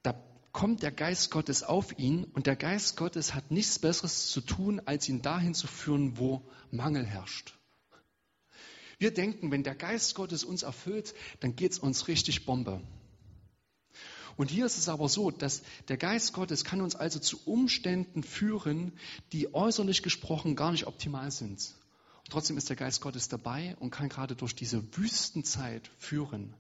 Da 0.04 0.14
kommt 0.52 0.84
der 0.84 0.92
Geist 0.92 1.32
Gottes 1.32 1.64
auf 1.64 1.98
ihn 1.98 2.26
und 2.26 2.48
der 2.48 2.56
Geist 2.56 2.98
Gottes 2.98 3.34
hat 3.34 3.52
nichts 3.52 3.80
Besseres 3.80 4.28
zu 4.28 4.42
tun, 4.42 4.82
als 4.86 5.08
ihn 5.08 5.22
dahin 5.22 5.54
zu 5.54 5.68
führen, 5.68 6.18
wo 6.18 6.50
Mangel 6.72 7.06
herrscht. 7.06 7.54
Wir 8.98 9.14
denken, 9.14 9.50
wenn 9.52 9.64
der 9.64 9.76
Geist 9.76 10.14
Gottes 10.16 10.44
uns 10.44 10.64
erfüllt, 10.64 11.16
dann 11.40 11.56
geht 11.56 11.72
es 11.72 11.80
uns 11.80 12.08
richtig 12.08 12.46
Bombe. 12.46 12.82
Und 14.38 14.50
hier 14.50 14.66
ist 14.66 14.78
es 14.78 14.90
aber 14.90 15.10
so, 15.10 15.32
dass 15.32 15.62
der 15.88 15.98
Geist 15.98 16.34
Gottes 16.34 16.64
kann 16.64 16.82
uns 16.82 16.96
also 16.96 17.20
zu 17.20 17.40
Umständen 17.46 18.24
führen, 18.24 18.94
die 19.34 19.54
äußerlich 19.54 20.04
gesprochen 20.04 20.56
gar 20.56 20.72
nicht 20.72 20.88
optimal 20.88 21.32
sind. 21.32 21.76
Und 22.20 22.30
trotzdem 22.30 22.58
ist 22.58 22.70
der 22.70 22.76
Geist 22.76 23.02
Gottes 23.02 23.28
dabei 23.28 23.76
und 23.80 23.92
kann 23.92 24.10
gerade 24.10 24.36
durch 24.36 24.56
diese 24.56 24.84
Wüstenzeit 24.96 25.90
führen. 25.98 26.54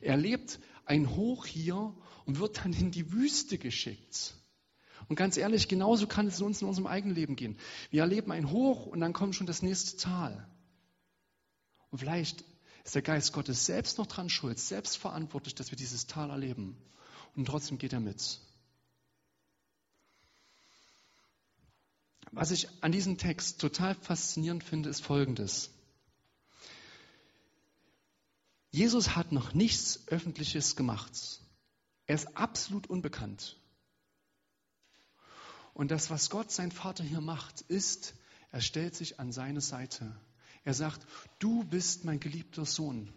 Er 0.00 0.16
lebt 0.16 0.58
ein 0.84 1.14
Hoch 1.16 1.46
hier 1.46 1.94
und 2.26 2.38
wird 2.38 2.64
dann 2.64 2.72
in 2.72 2.90
die 2.90 3.12
Wüste 3.12 3.58
geschickt. 3.58 4.34
Und 5.08 5.16
ganz 5.16 5.36
ehrlich, 5.36 5.68
genauso 5.68 6.06
kann 6.06 6.26
es 6.26 6.40
uns 6.40 6.62
in 6.62 6.68
unserem 6.68 6.86
eigenen 6.86 7.14
Leben 7.14 7.36
gehen. 7.36 7.58
Wir 7.90 8.02
erleben 8.02 8.32
ein 8.32 8.50
Hoch 8.50 8.86
und 8.86 9.00
dann 9.00 9.12
kommt 9.12 9.34
schon 9.34 9.46
das 9.46 9.62
nächste 9.62 9.96
Tal. 9.96 10.46
Und 11.90 11.98
vielleicht 11.98 12.44
ist 12.84 12.94
der 12.94 13.02
Geist 13.02 13.32
Gottes 13.32 13.66
selbst 13.66 13.98
noch 13.98 14.06
dran 14.06 14.28
schuld, 14.28 14.58
selbst 14.58 14.96
verantwortlich, 14.96 15.54
dass 15.54 15.70
wir 15.70 15.76
dieses 15.76 16.06
Tal 16.06 16.30
erleben. 16.30 16.76
Und 17.36 17.46
trotzdem 17.46 17.78
geht 17.78 17.92
er 17.92 18.00
mit. 18.00 18.40
Was 22.30 22.50
ich 22.50 22.68
an 22.80 22.92
diesem 22.92 23.18
Text 23.18 23.60
total 23.60 23.94
faszinierend 23.94 24.64
finde, 24.64 24.88
ist 24.88 25.04
Folgendes. 25.04 25.70
Jesus 28.72 29.14
hat 29.14 29.32
noch 29.32 29.52
nichts 29.52 30.08
Öffentliches 30.08 30.76
gemacht. 30.76 31.12
Er 32.06 32.14
ist 32.14 32.36
absolut 32.36 32.88
unbekannt. 32.88 33.60
Und 35.74 35.90
das, 35.90 36.10
was 36.10 36.30
Gott, 36.30 36.50
sein 36.50 36.72
Vater, 36.72 37.04
hier 37.04 37.20
macht, 37.20 37.60
ist, 37.62 38.14
er 38.50 38.62
stellt 38.62 38.96
sich 38.96 39.20
an 39.20 39.30
seine 39.30 39.60
Seite. 39.60 40.14
Er 40.64 40.74
sagt, 40.74 41.06
du 41.38 41.64
bist 41.64 42.04
mein 42.04 42.18
geliebter 42.18 42.64
Sohn. 42.64 43.12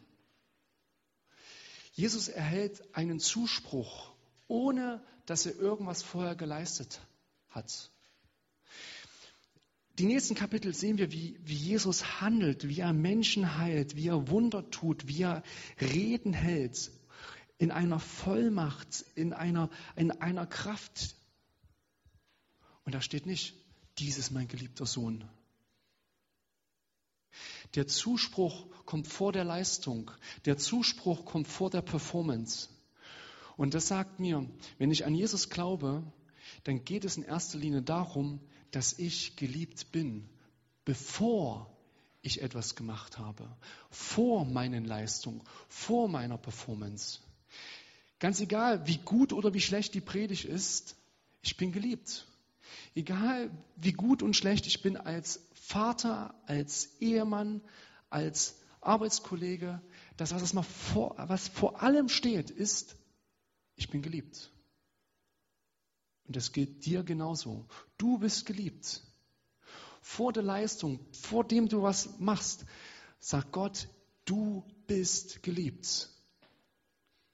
Jesus 1.94 2.28
erhält 2.28 2.94
einen 2.94 3.22
Zuspruch, 3.22 4.12
ohne 4.48 5.02
dass 5.26 5.46
er 5.46 5.56
irgendwas 5.56 6.04
vorher 6.04 6.36
geleistet 6.36 7.00
hat. 7.50 7.91
Die 9.97 10.05
nächsten 10.05 10.36
Kapitel 10.36 10.73
sehen 10.73 10.97
wir, 10.97 11.12
wie, 11.12 11.39
wie 11.43 11.55
Jesus 11.55 12.19
handelt, 12.19 12.67
wie 12.67 12.81
er 12.81 12.91
Menschen 12.91 13.58
heilt, 13.58 13.95
wie 13.95 14.10
er 14.10 14.27
Wunder 14.29 14.69
tut, 14.69 15.08
wie 15.08 15.21
er 15.21 15.43
Reden 15.79 16.34
hält, 16.34 16.91
in 17.58 17.71
einer 17.71 17.99
Vollmacht, 17.99 19.05
in 19.15 19.31
einer, 19.31 19.69
in 19.95 20.12
einer 20.12 20.45
Kraft. 20.45 21.15
Und 22.84 22.93
da 22.93 23.01
steht 23.01 23.25
nicht, 23.25 23.55
dies 23.97 24.17
ist 24.17 24.31
mein 24.31 24.49
geliebter 24.49 24.86
Sohn. 24.86 25.23
Der 27.75 27.88
Zuspruch 27.88 28.67
kommt 28.86 29.08
vor 29.08 29.31
der 29.31 29.45
Leistung. 29.45 30.12
Der 30.43 30.58
Zuspruch 30.58 31.25
kommt 31.25 31.47
vor 31.47 31.69
der 31.69 31.81
Performance. 31.81 32.69
Und 33.55 33.73
das 33.73 33.88
sagt 33.88 34.19
mir, 34.19 34.49
wenn 34.77 34.91
ich 34.91 35.05
an 35.05 35.15
Jesus 35.15 35.49
glaube, 35.49 36.03
dann 36.65 36.84
geht 36.84 37.05
es 37.05 37.15
in 37.15 37.23
erster 37.23 37.58
Linie 37.58 37.81
darum, 37.81 38.41
dass 38.76 39.00
ich 39.00 39.38
geliebt 39.38 39.94
bin, 39.94 40.28
bevor 40.84 41.74
ich 42.22 42.42
etwas 42.42 42.76
gemacht 42.76 43.18
habe, 43.18 43.48
vor 43.90 44.44
meinen 44.44 44.84
Leistungen, 44.84 45.42
vor 45.70 46.10
meiner 46.10 46.38
Performance. 46.38 47.20
Ganz 48.20 48.42
egal, 48.42 48.86
wie 48.86 48.98
gut 48.98 49.32
oder 49.32 49.54
wie 49.54 49.62
schlecht 49.62 49.94
die 49.94 50.02
Predigt 50.02 50.44
ist, 50.44 50.98
ich 51.42 51.56
bin 51.56 51.72
geliebt. 51.72 52.28
Egal, 52.96 53.50
wie 53.78 53.94
gut 53.94 54.22
und 54.22 54.36
schlecht 54.36 54.68
ich 54.68 54.82
bin 54.82 54.98
als 54.98 55.40
Vater, 55.54 56.36
als 56.46 56.90
Ehemann, 57.00 57.62
als 58.10 58.60
Arbeitskollege, 58.82 59.82
das, 60.18 60.34
was, 60.34 60.52
vor, 60.92 61.16
was 61.18 61.48
vor 61.48 61.82
allem 61.82 62.10
steht, 62.10 62.50
ist, 62.50 62.98
ich 63.78 63.90
bin 63.90 64.02
geliebt. 64.02 64.52
Und 66.28 66.36
das 66.36 66.52
gilt 66.52 66.86
dir 66.86 67.04
genauso. 67.04 67.66
Du 67.98 68.18
bist 68.18 68.46
geliebt. 68.46 69.04
Vor 70.02 70.34
der 70.34 70.44
Leistung, 70.44 71.00
vor 71.12 71.44
dem 71.44 71.68
du 71.68 71.82
was 71.82 72.20
machst, 72.20 72.66
sagt 73.20 73.52
Gott, 73.52 73.88
du 74.26 74.64
bist 74.88 75.44
geliebt. 75.44 76.10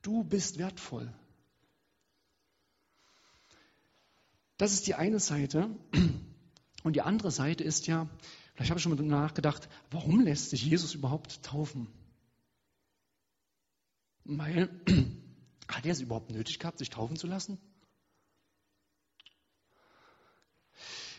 Du 0.02 0.24
bist 0.24 0.58
wertvoll. 0.58 1.14
Das 4.58 4.74
ist 4.74 4.88
die 4.88 4.96
eine 4.96 5.20
Seite. 5.20 5.70
Und 6.84 6.96
die 6.96 7.02
andere 7.02 7.32
Seite 7.32 7.64
ist 7.64 7.88
ja, 7.88 8.10
vielleicht 8.54 8.72
habe 8.72 8.80
ich 8.80 8.84
schon 8.84 8.96
mal 8.96 9.04
nachgedacht, 9.04 9.70
warum 9.90 10.22
lässt 10.22 10.50
sich 10.50 10.64
Jesus 10.64 10.94
überhaupt 10.94 11.44
taufen? 11.44 11.88
Weil, 14.24 14.70
hat 15.68 15.86
er 15.86 15.92
es 15.92 16.02
überhaupt 16.02 16.32
nötig 16.32 16.60
gehabt, 16.60 16.80
sich 16.80 16.90
taufen 16.90 17.16
zu 17.16 17.28
lassen? 17.28 17.60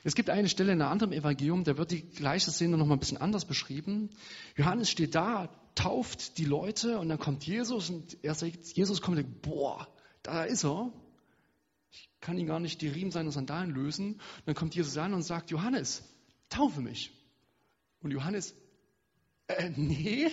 Es 0.05 0.15
gibt 0.15 0.31
eine 0.31 0.49
Stelle 0.49 0.73
in 0.73 0.83
einem 0.83 0.91
anderen 0.91 1.12
Evangelium, 1.12 1.65
da 1.65 1.77
wird 1.79 1.93
die 1.93 2.03
gleiche 2.03 2.51
Szene 2.51 2.77
noch 2.77 2.87
mal 2.87 2.97
ein 2.97 3.01
bisschen 3.01 3.19
anders 3.19 3.45
beschrieben. 3.45 4.11
Johannes 4.57 4.91
steht 4.91 5.15
da, 5.15 5.49
tauft 5.75 6.38
die 6.38 6.45
Leute 6.45 6.99
und 6.99 7.09
dann 7.09 7.19
kommt 7.19 7.47
Jesus 7.47 7.88
und 7.91 8.19
er 8.23 8.35
sagt, 8.35 8.67
Jesus 8.75 9.01
kommt 9.01 9.19
und 9.19 9.25
denkt, 9.25 9.43
boah, 9.43 9.87
da 10.23 10.45
ist 10.45 10.65
er. 10.65 10.93
Ich 11.93 12.09
kann 12.21 12.38
ihn 12.38 12.47
gar 12.47 12.61
nicht 12.61 12.81
die 12.81 12.88
Riemen 12.88 13.11
seiner 13.11 13.31
Sandalen 13.31 13.71
lösen. 13.71 14.15
Und 14.15 14.47
dann 14.47 14.55
kommt 14.55 14.75
Jesus 14.75 14.97
an 14.97 15.15
und 15.15 15.23
sagt, 15.23 15.51
Johannes, 15.51 16.03
taufe 16.49 16.81
mich. 16.81 17.12
Und 18.03 18.11
Johannes, 18.11 18.55
äh, 19.47 19.71
nee, 19.77 20.31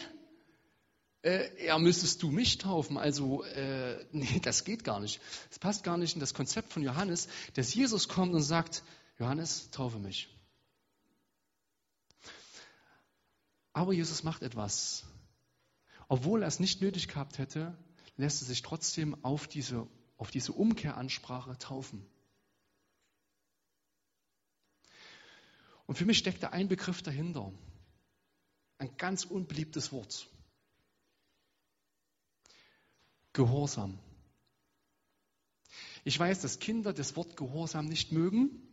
äh, 1.22 1.66
ja, 1.66 1.78
müsstest 1.78 2.24
du 2.24 2.32
mich 2.32 2.58
taufen. 2.58 2.98
Also, 2.98 3.44
äh, 3.44 4.06
nee, 4.12 4.40
das 4.42 4.64
geht 4.64 4.84
gar 4.84 5.00
nicht. 5.00 5.20
Es 5.52 5.60
passt 5.60 5.84
gar 5.84 5.98
nicht 5.98 6.16
in 6.16 6.20
das 6.20 6.34
Konzept 6.34 6.74
von 6.74 6.82
Johannes, 6.82 7.28
dass 7.56 7.74
Jesus 7.74 8.08
kommt 8.08 8.34
und 8.34 8.42
sagt, 8.42 8.84
Johannes, 9.20 9.70
taufe 9.72 10.00
mich. 10.00 10.30
Aber 13.74 13.94
Jesus 13.94 14.24
macht 14.24 14.42
etwas. 14.42 15.06
Obwohl 16.08 16.42
er 16.42 16.48
es 16.48 16.60
nicht 16.60 16.82
nötig 16.82 17.10
gehabt 17.10 17.38
hätte, 17.38 17.78
lässt 18.16 18.42
er 18.42 18.48
sich 18.48 18.62
trotzdem 18.62 19.24
auf 19.24 19.48
diese, 19.48 19.88
auf 20.18 20.32
diese 20.32 20.54
Umkehransprache 20.54 21.58
taufen. 21.58 22.06
Und 25.86 25.98
für 25.98 26.06
mich 26.06 26.18
steckt 26.18 26.42
da 26.42 26.50
ein 26.50 26.70
Begriff 26.70 27.02
dahinter. 27.02 27.52
Ein 28.78 28.96
ganz 28.96 29.26
unbeliebtes 29.26 29.92
Wort. 29.92 30.30
Gehorsam. 33.34 34.00
Ich 36.06 36.18
weiß, 36.18 36.42
dass 36.42 36.60
Kinder 36.60 36.94
das 36.94 37.16
Wort 37.18 37.36
Gehorsam 37.36 37.86
nicht 37.86 38.12
mögen. 38.12 38.69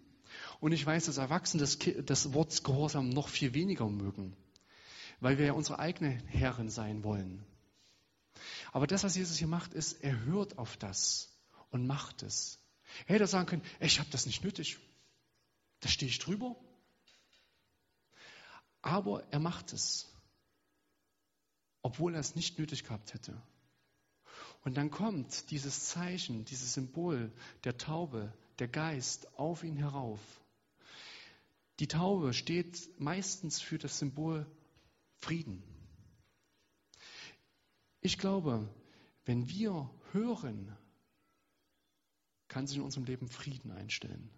Und 0.60 0.72
ich 0.72 0.84
weiß, 0.84 1.06
dass 1.06 1.18
Erwachsene 1.18 1.60
das, 1.60 1.78
das 2.04 2.32
Wort 2.32 2.64
Gehorsam 2.64 3.08
noch 3.08 3.28
viel 3.28 3.54
weniger 3.54 3.88
mögen, 3.88 4.36
weil 5.20 5.38
wir 5.38 5.46
ja 5.46 5.52
unsere 5.52 5.78
eigenen 5.78 6.18
Herren 6.26 6.70
sein 6.70 7.04
wollen. 7.04 7.44
Aber 8.72 8.86
das, 8.86 9.04
was 9.04 9.16
Jesus 9.16 9.38
hier 9.38 9.48
macht, 9.48 9.74
ist, 9.74 10.04
er 10.04 10.24
hört 10.24 10.58
auf 10.58 10.76
das 10.76 11.28
und 11.70 11.86
macht 11.86 12.22
es. 12.22 12.58
Er 13.06 13.16
hätte 13.16 13.26
sagen 13.26 13.46
können, 13.46 13.62
ich 13.80 13.98
habe 13.98 14.10
das 14.10 14.26
nicht 14.26 14.44
nötig. 14.44 14.78
Da 15.80 15.88
stehe 15.88 16.10
ich 16.10 16.18
drüber. 16.18 16.56
Aber 18.82 19.24
er 19.32 19.40
macht 19.40 19.72
es, 19.72 20.06
obwohl 21.82 22.14
er 22.14 22.20
es 22.20 22.36
nicht 22.36 22.58
nötig 22.58 22.84
gehabt 22.84 23.14
hätte. 23.14 23.40
Und 24.64 24.76
dann 24.76 24.90
kommt 24.90 25.50
dieses 25.50 25.86
Zeichen, 25.86 26.44
dieses 26.44 26.74
Symbol 26.74 27.32
der 27.64 27.78
Taube, 27.78 28.32
der 28.58 28.68
Geist 28.68 29.38
auf 29.38 29.64
ihn 29.64 29.76
herauf. 29.76 30.20
Die 31.78 31.88
Taube 31.88 32.32
steht 32.32 32.88
meistens 32.98 33.60
für 33.60 33.78
das 33.78 33.98
Symbol 33.98 34.46
Frieden. 35.18 35.62
Ich 38.00 38.18
glaube, 38.18 38.68
wenn 39.24 39.48
wir 39.48 39.90
hören, 40.12 40.76
kann 42.48 42.66
sich 42.66 42.78
in 42.78 42.82
unserem 42.84 43.04
Leben 43.04 43.28
Frieden 43.28 43.72
einstellen. 43.72 44.30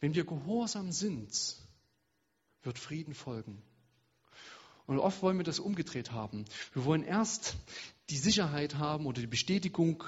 Wenn 0.00 0.14
wir 0.14 0.24
gehorsam 0.24 0.92
sind, 0.92 1.56
wird 2.62 2.78
Frieden 2.78 3.14
folgen. 3.14 3.60
Und 4.86 4.98
oft 4.98 5.20
wollen 5.22 5.36
wir 5.36 5.44
das 5.44 5.58
umgedreht 5.58 6.12
haben. 6.12 6.44
Wir 6.72 6.84
wollen 6.84 7.02
erst 7.02 7.56
die 8.08 8.16
Sicherheit 8.16 8.76
haben 8.76 9.04
oder 9.06 9.20
die 9.20 9.26
Bestätigung 9.26 10.04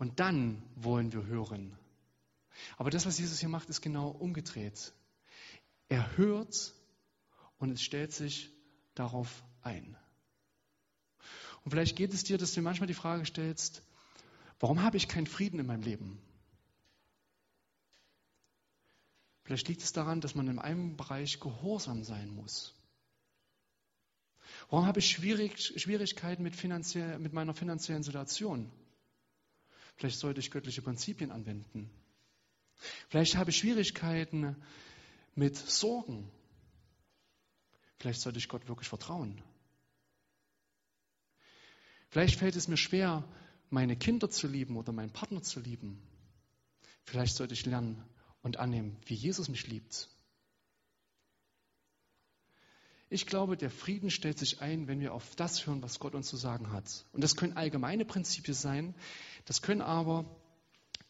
und 0.00 0.18
dann 0.18 0.62
wollen 0.76 1.12
wir 1.12 1.26
hören. 1.26 1.76
Aber 2.78 2.88
das, 2.88 3.04
was 3.04 3.18
Jesus 3.18 3.38
hier 3.38 3.50
macht, 3.50 3.68
ist 3.68 3.82
genau 3.82 4.08
umgedreht. 4.08 4.94
Er 5.88 6.16
hört 6.16 6.72
und 7.58 7.70
es 7.70 7.82
stellt 7.82 8.12
sich 8.12 8.50
darauf 8.94 9.44
ein. 9.60 9.96
Und 11.62 11.72
vielleicht 11.72 11.96
geht 11.96 12.14
es 12.14 12.24
dir, 12.24 12.38
dass 12.38 12.54
du 12.54 12.62
manchmal 12.62 12.86
die 12.86 12.94
Frage 12.94 13.26
stellst, 13.26 13.82
warum 14.58 14.82
habe 14.82 14.96
ich 14.96 15.06
keinen 15.06 15.26
Frieden 15.26 15.60
in 15.60 15.66
meinem 15.66 15.82
Leben? 15.82 16.18
Vielleicht 19.44 19.68
liegt 19.68 19.82
es 19.82 19.92
daran, 19.92 20.22
dass 20.22 20.34
man 20.34 20.48
in 20.48 20.58
einem 20.58 20.96
Bereich 20.96 21.40
gehorsam 21.40 22.04
sein 22.04 22.34
muss. 22.34 22.74
Warum 24.70 24.86
habe 24.86 25.00
ich 25.00 25.10
Schwierigkeiten 25.10 26.42
mit, 26.42 26.64
mit 27.20 27.32
meiner 27.34 27.52
finanziellen 27.52 28.02
Situation? 28.02 28.72
Vielleicht 30.00 30.18
sollte 30.18 30.40
ich 30.40 30.50
göttliche 30.50 30.80
Prinzipien 30.80 31.30
anwenden. 31.30 31.90
Vielleicht 33.10 33.36
habe 33.36 33.50
ich 33.50 33.58
Schwierigkeiten 33.58 34.56
mit 35.34 35.58
Sorgen. 35.58 36.26
Vielleicht 37.98 38.22
sollte 38.22 38.38
ich 38.38 38.48
Gott 38.48 38.66
wirklich 38.66 38.88
vertrauen. 38.88 39.42
Vielleicht 42.08 42.38
fällt 42.38 42.56
es 42.56 42.66
mir 42.66 42.78
schwer, 42.78 43.28
meine 43.68 43.94
Kinder 43.94 44.30
zu 44.30 44.48
lieben 44.48 44.78
oder 44.78 44.90
meinen 44.90 45.12
Partner 45.12 45.42
zu 45.42 45.60
lieben. 45.60 46.00
Vielleicht 47.04 47.36
sollte 47.36 47.52
ich 47.52 47.66
lernen 47.66 48.02
und 48.40 48.56
annehmen, 48.56 48.96
wie 49.04 49.14
Jesus 49.14 49.50
mich 49.50 49.66
liebt. 49.66 50.08
Ich 53.12 53.26
glaube, 53.26 53.56
der 53.56 53.70
Frieden 53.70 54.08
stellt 54.08 54.38
sich 54.38 54.62
ein, 54.62 54.86
wenn 54.86 55.00
wir 55.00 55.12
auf 55.12 55.34
das 55.34 55.66
hören, 55.66 55.82
was 55.82 55.98
Gott 55.98 56.14
uns 56.14 56.28
zu 56.28 56.36
sagen 56.36 56.70
hat. 56.70 57.04
Und 57.12 57.24
das 57.24 57.34
können 57.34 57.56
allgemeine 57.56 58.04
Prinzipien 58.04 58.54
sein, 58.54 58.94
das 59.46 59.62
können 59.62 59.80
aber 59.80 60.24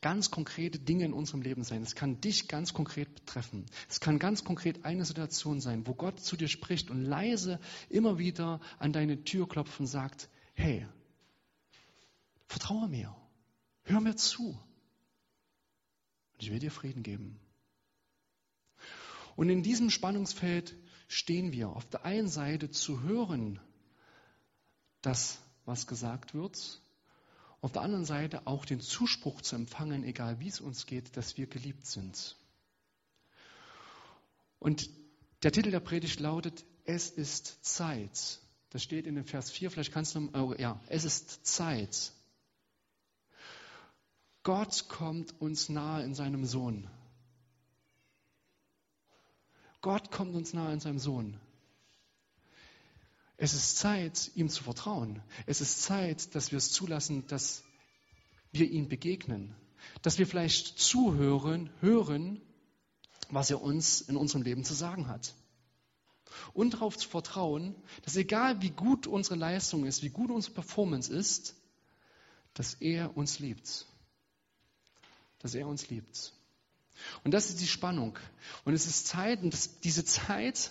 ganz 0.00 0.30
konkrete 0.30 0.78
Dinge 0.78 1.04
in 1.04 1.12
unserem 1.12 1.42
Leben 1.42 1.62
sein. 1.62 1.82
Es 1.82 1.94
kann 1.94 2.18
dich 2.22 2.48
ganz 2.48 2.72
konkret 2.72 3.14
betreffen. 3.14 3.66
Es 3.86 4.00
kann 4.00 4.18
ganz 4.18 4.44
konkret 4.44 4.86
eine 4.86 5.04
Situation 5.04 5.60
sein, 5.60 5.86
wo 5.86 5.92
Gott 5.92 6.20
zu 6.20 6.38
dir 6.38 6.48
spricht 6.48 6.90
und 6.90 7.04
leise 7.04 7.60
immer 7.90 8.18
wieder 8.18 8.60
an 8.78 8.94
deine 8.94 9.22
Tür 9.24 9.46
klopft 9.46 9.78
und 9.78 9.86
sagt, 9.86 10.30
hey, 10.54 10.86
vertraue 12.46 12.88
mir, 12.88 13.14
hör 13.82 14.00
mir 14.00 14.16
zu. 14.16 14.58
Und 16.32 16.42
ich 16.42 16.50
will 16.50 16.60
dir 16.60 16.70
Frieden 16.70 17.02
geben. 17.02 17.38
Und 19.36 19.50
in 19.50 19.62
diesem 19.62 19.90
Spannungsfeld 19.90 20.74
stehen 21.10 21.52
wir. 21.52 21.70
Auf 21.70 21.86
der 21.86 22.04
einen 22.04 22.28
Seite 22.28 22.70
zu 22.70 23.02
hören, 23.02 23.60
das, 25.02 25.38
was 25.64 25.86
gesagt 25.86 26.34
wird, 26.34 26.80
auf 27.60 27.72
der 27.72 27.82
anderen 27.82 28.04
Seite 28.04 28.46
auch 28.46 28.64
den 28.64 28.80
Zuspruch 28.80 29.42
zu 29.42 29.56
empfangen, 29.56 30.04
egal 30.04 30.40
wie 30.40 30.48
es 30.48 30.60
uns 30.60 30.86
geht, 30.86 31.16
dass 31.16 31.36
wir 31.36 31.46
geliebt 31.46 31.84
sind. 31.84 32.36
Und 34.58 34.88
der 35.42 35.52
Titel 35.52 35.70
der 35.70 35.80
Predigt 35.80 36.20
lautet, 36.20 36.64
es 36.84 37.10
ist 37.10 37.64
Zeit. 37.64 38.40
Das 38.70 38.82
steht 38.82 39.06
in 39.06 39.16
dem 39.16 39.24
Vers 39.24 39.50
4, 39.50 39.70
vielleicht 39.70 39.92
kannst 39.92 40.14
du, 40.14 40.30
oh, 40.32 40.54
ja, 40.56 40.80
es 40.86 41.04
ist 41.04 41.44
Zeit. 41.44 42.12
Gott 44.42 44.88
kommt 44.88 45.38
uns 45.40 45.68
nahe 45.68 46.04
in 46.04 46.14
seinem 46.14 46.46
Sohn. 46.46 46.88
Gott 49.80 50.10
kommt 50.10 50.34
uns 50.34 50.52
nahe 50.52 50.72
in 50.72 50.80
seinem 50.80 50.98
Sohn. 50.98 51.40
Es 53.36 53.54
ist 53.54 53.78
Zeit, 53.78 54.30
ihm 54.34 54.50
zu 54.50 54.62
vertrauen. 54.62 55.22
Es 55.46 55.62
ist 55.62 55.82
Zeit, 55.82 56.34
dass 56.34 56.50
wir 56.50 56.58
es 56.58 56.72
zulassen, 56.72 57.26
dass 57.28 57.64
wir 58.52 58.70
ihm 58.70 58.88
begegnen. 58.88 59.54
Dass 60.02 60.18
wir 60.18 60.26
vielleicht 60.26 60.78
zuhören, 60.78 61.70
hören, 61.80 62.42
was 63.30 63.50
er 63.50 63.62
uns 63.62 64.02
in 64.02 64.16
unserem 64.16 64.42
Leben 64.42 64.62
zu 64.62 64.74
sagen 64.74 65.08
hat. 65.08 65.34
Und 66.52 66.74
darauf 66.74 66.98
zu 66.98 67.08
vertrauen, 67.08 67.74
dass 68.02 68.16
egal 68.16 68.60
wie 68.60 68.70
gut 68.70 69.06
unsere 69.06 69.36
Leistung 69.36 69.86
ist, 69.86 70.02
wie 70.02 70.10
gut 70.10 70.30
unsere 70.30 70.54
Performance 70.54 71.12
ist, 71.12 71.54
dass 72.52 72.74
er 72.74 73.16
uns 73.16 73.38
liebt. 73.38 73.86
Dass 75.38 75.54
er 75.54 75.66
uns 75.66 75.88
liebt. 75.88 76.34
Und 77.24 77.32
das 77.32 77.50
ist 77.50 77.60
die 77.60 77.66
Spannung. 77.66 78.18
Und 78.64 78.74
es 78.74 78.86
ist 78.86 79.06
Zeit, 79.06 79.42
und 79.42 79.52
das, 79.52 79.80
diese 79.80 80.04
Zeit 80.04 80.70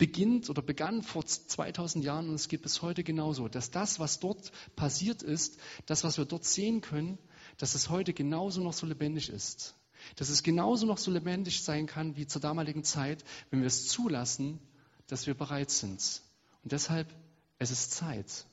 beginnt 0.00 0.48
oder 0.48 0.62
begann 0.62 1.02
vor 1.02 1.26
2000 1.26 2.02
Jahren 2.02 2.30
und 2.30 2.34
es 2.34 2.48
geht 2.48 2.62
bis 2.62 2.80
heute 2.80 3.04
genauso, 3.04 3.48
dass 3.48 3.70
das, 3.70 4.00
was 4.00 4.18
dort 4.18 4.50
passiert 4.74 5.22
ist, 5.22 5.58
das, 5.84 6.04
was 6.04 6.16
wir 6.16 6.24
dort 6.24 6.46
sehen 6.46 6.80
können, 6.80 7.18
dass 7.58 7.74
es 7.74 7.90
heute 7.90 8.14
genauso 8.14 8.62
noch 8.62 8.72
so 8.72 8.86
lebendig 8.86 9.28
ist. 9.28 9.74
Dass 10.16 10.30
es 10.30 10.42
genauso 10.42 10.86
noch 10.86 10.96
so 10.96 11.10
lebendig 11.10 11.62
sein 11.62 11.86
kann 11.86 12.16
wie 12.16 12.26
zur 12.26 12.40
damaligen 12.40 12.82
Zeit, 12.82 13.22
wenn 13.50 13.60
wir 13.60 13.66
es 13.66 13.88
zulassen, 13.88 14.58
dass 15.06 15.26
wir 15.26 15.34
bereit 15.34 15.70
sind. 15.70 16.22
Und 16.62 16.72
deshalb, 16.72 17.14
es 17.58 17.70
ist 17.70 17.92
Zeit. 17.92 18.46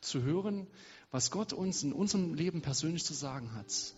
Zu 0.00 0.22
hören, 0.22 0.66
was 1.10 1.30
Gott 1.30 1.52
uns 1.52 1.82
in 1.82 1.92
unserem 1.92 2.34
Leben 2.34 2.62
persönlich 2.62 3.04
zu 3.04 3.14
sagen 3.14 3.54
hat. 3.54 3.94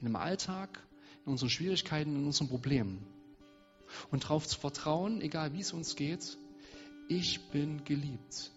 In 0.00 0.06
dem 0.06 0.16
Alltag, 0.16 0.86
in 1.24 1.32
unseren 1.32 1.50
Schwierigkeiten, 1.50 2.14
in 2.14 2.26
unseren 2.26 2.48
Problemen 2.48 3.04
und 4.10 4.24
darauf 4.24 4.46
zu 4.46 4.58
vertrauen, 4.58 5.20
egal 5.20 5.52
wie 5.52 5.60
es 5.60 5.72
uns 5.72 5.96
geht, 5.96 6.38
ich 7.08 7.40
bin 7.50 7.84
geliebt. 7.84 8.52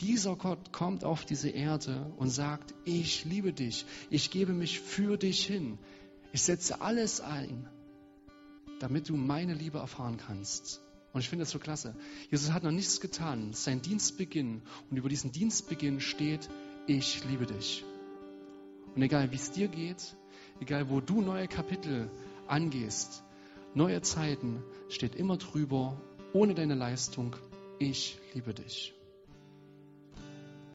Dieser 0.00 0.36
Gott 0.36 0.72
kommt 0.72 1.04
auf 1.04 1.24
diese 1.24 1.50
Erde 1.50 2.12
und 2.16 2.30
sagt, 2.30 2.74
ich 2.84 3.24
liebe 3.24 3.52
dich, 3.52 3.86
ich 4.10 4.30
gebe 4.30 4.52
mich 4.52 4.80
für 4.80 5.16
dich 5.16 5.46
hin, 5.46 5.78
ich 6.32 6.42
setze 6.42 6.80
alles 6.80 7.20
ein, 7.20 7.68
damit 8.80 9.08
du 9.08 9.16
meine 9.16 9.54
Liebe 9.54 9.78
erfahren 9.78 10.16
kannst. 10.16 10.80
Und 11.12 11.20
ich 11.20 11.28
finde 11.28 11.44
das 11.44 11.52
so 11.52 11.60
klasse. 11.60 11.94
Jesus 12.30 12.50
hat 12.50 12.64
noch 12.64 12.72
nichts 12.72 13.00
getan, 13.00 13.52
sein 13.52 13.82
Dienstbeginn 13.82 14.62
und 14.90 14.96
über 14.96 15.08
diesen 15.08 15.30
Dienstbeginn 15.30 16.00
steht, 16.00 16.48
ich 16.86 17.24
liebe 17.24 17.46
dich. 17.46 17.84
Und 18.94 19.02
egal 19.02 19.30
wie 19.32 19.36
es 19.36 19.50
dir 19.50 19.68
geht, 19.68 20.16
egal 20.60 20.88
wo 20.88 21.00
du 21.00 21.20
neue 21.20 21.48
Kapitel 21.48 22.10
angehst, 22.46 23.24
Neue 23.76 24.02
Zeiten 24.02 24.62
steht 24.88 25.16
immer 25.16 25.36
drüber, 25.36 26.00
ohne 26.32 26.54
deine 26.54 26.76
Leistung, 26.76 27.34
ich 27.80 28.18
liebe 28.32 28.54
dich. 28.54 28.94